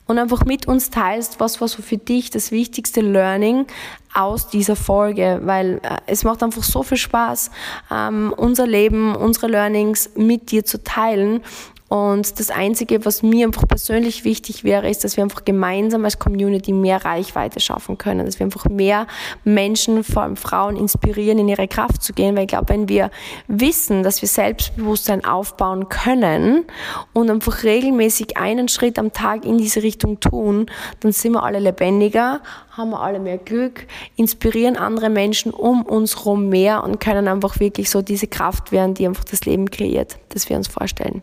und 0.09 0.19
einfach 0.19 0.45
mit 0.45 0.67
uns 0.67 0.91
teilst, 0.91 1.39
was 1.39 1.61
war 1.61 1.69
so 1.69 1.83
für 1.83 1.99
dich 1.99 2.31
das 2.31 2.51
wichtigste 2.51 3.03
Learning 3.03 3.67
aus 4.13 4.49
dieser 4.49 4.75
Folge, 4.75 5.41
weil 5.45 5.81
äh, 5.83 5.99
es 6.07 6.25
macht 6.25 6.43
einfach 6.43 6.65
so 6.65 6.83
viel 6.83 6.97
Spaß, 6.97 7.51
ähm, 7.93 8.35
unser 8.37 8.67
Leben, 8.67 9.15
unsere 9.15 9.47
Learnings 9.47 10.11
mit 10.17 10.51
dir 10.51 10.65
zu 10.65 10.83
teilen 10.83 11.43
Und 11.89 12.39
das 12.39 12.51
Einzige, 12.51 13.05
was 13.07 13.23
mir 13.23 13.47
einfach 13.47 13.67
persönlich 13.67 14.25
wichtig 14.25 14.63
wäre, 14.63 14.91
ist, 14.91 15.05
dass 15.05 15.17
wir 15.17 15.25
einfach 15.25 15.45
gemeinsam 15.47 16.05
als 16.05 16.19
Community 16.19 16.73
mehr 16.73 17.03
Reichweite 17.03 17.61
schaffen 17.61 17.97
können, 17.97 18.27
dass 18.27 18.39
wir 18.39 18.45
einfach 18.45 18.67
mehr 18.67 19.07
Menschen, 19.45 20.05
vor 20.05 20.23
allem 20.23 20.37
Frauen, 20.37 20.77
inspirieren, 20.77 21.39
in 21.39 21.49
ihre 21.49 21.67
Kraft 21.67 22.03
zu 22.03 22.13
gehen. 22.13 22.37
Weil 22.37 22.43
ich 22.43 22.49
glaube, 22.49 22.69
wenn 22.69 22.91
wir 22.91 23.11
wissen, 23.47 24.03
dass 24.03 24.21
wir 24.21 24.29
Selbstbewusstsein 24.29 25.25
aufbauen 25.25 25.89
können 25.89 26.67
und 27.15 27.31
einfach 27.31 27.63
regelmäßig 27.63 28.37
einen 28.37 28.69
Schritt 28.69 28.99
am 28.99 29.15
Tag 29.15 29.47
in 29.47 29.57
diese 29.57 29.83
Richtung 29.83 30.21
tun, 30.21 30.67
dann 31.01 31.13
sind 31.13 31.33
wir 31.33 31.43
alle 31.43 31.59
lebendiger, 31.59 32.43
haben 32.79 32.91
wir 32.91 33.01
alle 33.01 33.19
mehr 33.19 33.37
Glück, 33.37 33.87
inspirieren 34.17 34.77
andere 34.77 35.11
Menschen 35.11 35.53
um 35.53 35.83
uns 35.83 36.17
herum 36.17 36.49
mehr 36.49 36.85
und 36.85 37.01
können 37.01 37.29
einfach 37.29 37.61
wirklich 37.61 37.91
so 37.91 38.01
diese 38.01 38.27
Kraft 38.27 38.73
werden, 38.73 38.95
die 38.95 39.07
einfach 39.07 39.25
das 39.25 39.45
Leben 39.45 39.71
kreiert, 39.71 40.19
das 40.31 40.49
wir 40.49 40.57
uns 40.57 40.69
vorstellen. 40.69 41.23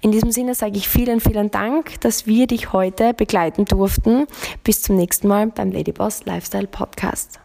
In 0.00 0.12
diesem 0.12 0.32
Sinne 0.32 0.54
sage 0.54 0.76
ich 0.76 0.88
vielen, 0.88 1.20
vielen 1.20 1.50
Dank, 1.50 2.00
dass 2.00 2.26
wir 2.26 2.46
dich 2.46 2.72
heute 2.72 3.14
begleiten 3.14 3.64
durften. 3.64 4.26
Bis 4.64 4.82
zum 4.82 4.96
nächsten 4.96 5.28
Mal 5.28 5.46
beim 5.46 5.70
Ladyboss 5.70 6.24
Lifestyle 6.26 6.66
Podcast. 6.66 7.40